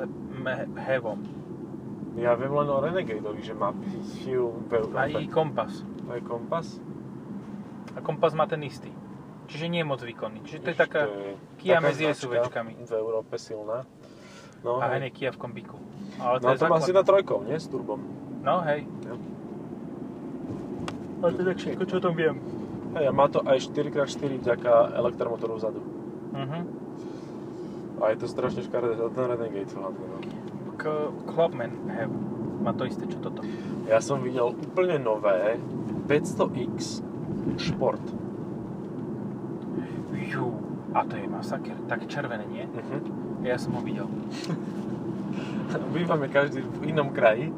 hevom. 0.82 1.20
Ja 2.16 2.36
viem 2.36 2.52
len 2.52 2.68
o 2.68 2.78
Renegadeovi, 2.80 3.40
že 3.40 3.56
má 3.56 3.72
fiu 4.20 4.52
v 4.68 4.72
A 4.72 4.76
Európe. 4.78 5.16
i 5.16 5.28
kompas. 5.28 5.84
To 6.02 6.12
je 6.12 6.22
kompas? 6.22 6.68
A 7.92 8.00
kompas 8.00 8.32
má 8.32 8.44
ten 8.48 8.60
istý. 8.64 8.92
Čiže 9.48 9.68
nie 9.68 9.80
je 9.80 9.88
moc 9.88 10.00
výkonný. 10.00 10.44
Čiže 10.44 10.60
to 10.60 10.68
je 10.72 10.78
taká 10.78 11.02
je 11.08 11.36
Kia 11.58 11.80
taká 11.80 11.88
medzi 11.88 12.04
SUVčkami. 12.08 12.72
V 12.84 12.92
Európe 12.94 13.36
silná. 13.36 13.84
No, 14.64 14.80
A 14.80 14.92
hej. 14.92 15.08
hej, 15.08 15.12
Kia 15.12 15.32
v 15.32 15.40
kombiku. 15.40 15.76
Ale 16.20 16.40
to 16.40 16.48
no 16.48 16.52
je 16.52 16.60
to 16.60 16.68
má 16.68 16.80
základ. 16.80 16.88
si 16.88 16.92
na 16.92 17.04
trojkou, 17.04 17.38
nie? 17.44 17.56
S 17.56 17.68
turbom. 17.68 18.00
No 18.44 18.60
hej. 18.62 18.84
Jo. 19.08 19.16
A 21.22 21.30
to 21.30 21.38
je 21.38 21.46
tak 21.46 21.58
všetko, 21.58 21.84
čo 21.86 21.96
o 21.98 22.04
tom 22.04 22.14
viem. 22.14 22.36
Hej, 22.92 23.06
a 23.08 23.14
má 23.14 23.30
to 23.30 23.40
aj 23.42 23.72
4x4 23.72 24.42
vďaka 24.42 24.98
elektromotoru 24.98 25.54
vzadu. 25.56 25.80
Mhm. 26.34 26.60
A 28.02 28.10
je 28.10 28.18
to 28.18 28.28
strašne 28.28 28.66
škaredé, 28.66 28.98
za 28.98 29.14
ten 29.14 29.26
Renegade 29.30 29.70
hlavne. 29.72 30.02
No. 30.02 30.18
K- 30.74 31.14
Clubman 31.30 31.70
have. 31.94 32.10
Má 32.62 32.74
to 32.74 32.86
isté, 32.86 33.06
čo 33.06 33.22
toto. 33.22 33.46
Ja 33.86 34.02
som 34.02 34.22
videl 34.22 34.50
úplne 34.50 34.98
nové 34.98 35.58
500X 36.06 37.02
Sport. 37.58 38.02
Jú. 40.14 40.46
A 40.92 41.06
to 41.06 41.16
je 41.16 41.26
masaker. 41.26 41.78
Tak 41.86 42.06
červené, 42.06 42.46
nie? 42.50 42.66
Uh-huh. 42.66 43.02
Ja 43.42 43.58
som 43.58 43.78
ho 43.78 43.82
videl. 43.82 44.06
Bývame 45.96 46.28
každý 46.28 46.62
v 46.62 46.92
inom 46.92 47.14
kraji, 47.14 47.50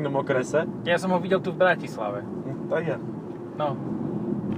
inom 0.00 0.16
okrese. 0.16 0.64
Ja 0.82 0.96
som 0.96 1.10
ho 1.10 1.18
videl 1.18 1.38
tu 1.38 1.52
v 1.52 1.58
Bratislave. 1.58 2.20
Hm, 2.20 2.66
Tak 2.66 2.82
ja. 2.82 2.98
No. 3.54 3.76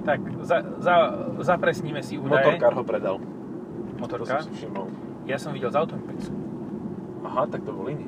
Tak, 0.03 0.19
za, 0.41 0.63
za, 0.79 0.95
zapresníme 1.39 2.01
si 2.01 2.17
údaje. 2.17 2.43
Motorkár 2.49 2.73
ho 2.73 2.83
predal. 2.83 3.17
Motorka. 3.97 4.39
To 4.39 4.41
som 4.41 4.47
si 4.47 4.53
všimol. 4.57 4.87
Ja 5.25 5.37
som 5.37 5.51
videl 5.51 5.69
z 5.69 5.77
Autoimpexu. 5.77 6.33
Aha, 7.23 7.47
tak 7.47 7.63
to 7.63 7.71
bol 7.71 7.87
iný. 7.87 8.07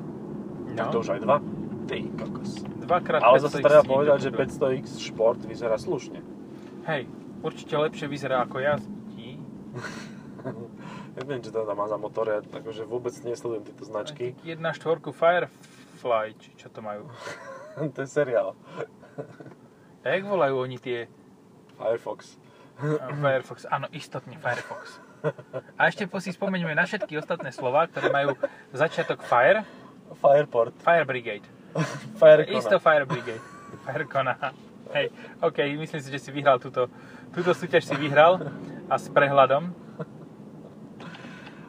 Tak 0.74 0.90
to 0.90 0.98
No. 0.98 1.02
už 1.02 1.08
aj 1.10 1.20
dva. 1.20 1.36
Ty 1.84 1.98
kokos. 2.16 2.50
Dvakrát 2.80 3.20
Ale 3.20 3.38
500 3.38 3.44
zase 3.44 3.56
treba 3.60 3.82
povedať, 3.84 4.18
že 4.18 4.30
kúpil. 4.30 4.42
500X 4.80 4.86
Sport 5.04 5.40
vyzerá 5.44 5.76
slušne. 5.76 6.18
Hej, 6.84 7.06
určite 7.40 7.74
lepšie 7.76 8.06
vyzerá 8.08 8.42
ako 8.42 8.56
jazdí. 8.58 9.38
Neviem, 11.14 11.40
čo 11.40 11.50
teda 11.50 11.72
má 11.72 11.86
za 11.86 11.94
motor, 11.94 12.26
ja 12.26 12.38
akože 12.42 12.82
vôbec 12.84 13.14
nesledujem 13.22 13.62
tieto 13.64 13.84
značky. 13.84 14.34
1.4 14.42 14.98
Firefly, 16.04 16.36
či 16.36 16.52
čo 16.60 16.68
to 16.68 16.84
majú. 16.84 17.08
to 17.96 18.04
je 18.04 18.08
seriál. 18.12 18.52
Jak 20.04 20.20
volajú 20.28 20.60
oni 20.60 20.76
tie 20.76 21.08
Firefox. 21.80 22.36
Firefox? 23.24 23.64
Áno, 23.72 23.88
istotne 23.88 24.36
Firefox. 24.36 25.00
A 25.80 25.88
ešte 25.88 26.04
si 26.20 26.36
spomeňme 26.36 26.76
na 26.76 26.84
všetky 26.84 27.16
ostatné 27.16 27.48
slova, 27.56 27.88
ktoré 27.88 28.12
majú 28.12 28.36
začiatok 28.76 29.24
Fire, 29.24 29.64
Fireport. 30.20 30.76
Fire 30.84 31.08
Brigade. 31.08 31.48
Firecona. 32.20 32.60
Isto 32.60 32.76
Fire 32.76 33.08
Brigade. 33.08 33.40
Firecona. 33.88 34.36
Hej, 34.92 35.08
OK, 35.40 35.58
myslím 35.80 36.00
si, 36.04 36.12
že 36.12 36.20
si 36.20 36.28
vyhral 36.28 36.60
túto, 36.60 36.92
túto 37.32 37.56
súťaž 37.56 37.88
si 37.88 37.96
vyhral 37.96 38.52
a 38.92 39.00
s 39.00 39.08
prehľadom. 39.08 39.72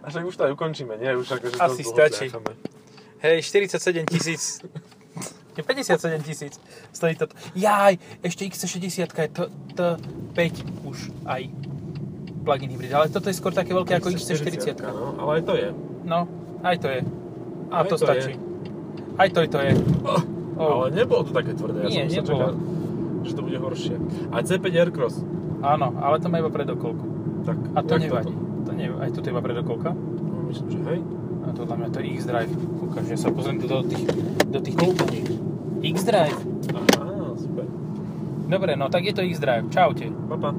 A 0.04 0.12
však 0.12 0.28
už 0.28 0.36
to 0.36 0.43
aj 0.45 0.52
ukončíme, 0.60 1.00
nie? 1.00 1.15
Už 1.15 1.39
akože 1.39 1.56
Asi 1.56 1.88
stačí. 1.88 2.28
tráchame. 2.28 2.74
Hej, 3.25 3.41
47 3.41 4.05
tisíc. 4.05 4.61
57 5.57 6.21
tisíc 6.21 6.61
stojí 6.93 7.15
to. 7.15 7.25
Jaj, 7.55 7.97
ešte 8.21 8.45
X60 8.45 8.85
je 9.01 9.27
to, 9.33 9.43
to 9.73 9.85
5 10.38 10.85
už 10.85 10.97
aj 11.25 11.49
plug-in 12.45 12.69
hybrid, 12.69 12.93
ale 12.93 13.09
toto 13.09 13.31
je 13.31 13.35
skôr 13.39 13.49
také 13.49 13.73
veľké 13.73 13.97
ako 13.97 14.13
X40. 14.13 14.77
No, 14.77 15.17
ale 15.25 15.41
aj 15.41 15.43
to 15.47 15.53
je. 15.57 15.69
No, 16.05 16.19
aj 16.61 16.77
to 16.77 16.88
je. 16.93 17.01
A 17.73 17.81
Aj 17.81 17.88
to, 17.89 17.97
to 17.97 18.05
stačí. 18.05 18.33
Aj 19.17 19.27
to, 19.33 19.39
to 19.47 19.57
je. 19.57 19.71
Oh, 20.05 20.21
Oh. 20.56 20.87
Ale 20.87 20.95
nebolo 20.95 21.27
to 21.27 21.35
také 21.35 21.52
tvrdé, 21.52 21.83
ja 21.83 21.87
Nie, 21.91 22.08
som 22.08 22.08
sa 22.08 22.15
nebolo. 22.23 22.31
čakal, 22.31 22.52
že 23.27 23.31
to 23.35 23.41
bude 23.43 23.58
horšie. 23.60 23.95
A 24.31 24.35
C5 24.39 24.65
Aircross. 24.71 25.19
Áno, 25.60 26.00
ale 26.00 26.15
to 26.23 26.31
má 26.31 26.39
iba 26.39 26.47
predokolku. 26.47 27.04
Tak, 27.43 27.58
A 27.75 27.83
to 27.83 28.00
nevadí. 28.00 28.31
To 28.63 28.71
nevadí. 28.71 29.02
Aj 29.04 29.10
toto 29.12 29.27
je 29.27 29.33
iba 29.35 29.43
predokolka. 29.43 29.91
No, 29.91 30.47
myslím, 30.47 30.67
že 30.71 30.79
hej. 30.87 31.00
A 31.46 31.54
to 31.54 31.62
dla 31.65 31.77
mňa 31.77 31.89
to 31.93 32.02
je 32.02 32.06
X-Drive. 32.17 32.52
Ukáž, 32.89 33.06
ja 33.06 33.17
sa 33.21 33.29
pozriem 33.29 33.62
do 33.62 33.85
tých, 33.85 34.04
do 34.50 34.60
tých 34.60 34.75
Koupni. 34.75 35.21
X-Drive. 35.85 36.39
Aha, 36.98 37.37
super. 37.37 37.65
Dobre, 38.50 38.73
no 38.73 38.89
tak 38.89 39.06
je 39.06 39.13
to 39.13 39.21
X-Drive. 39.21 39.69
Čaute. 39.69 40.10
Pa, 40.10 40.35
pa. 40.41 40.50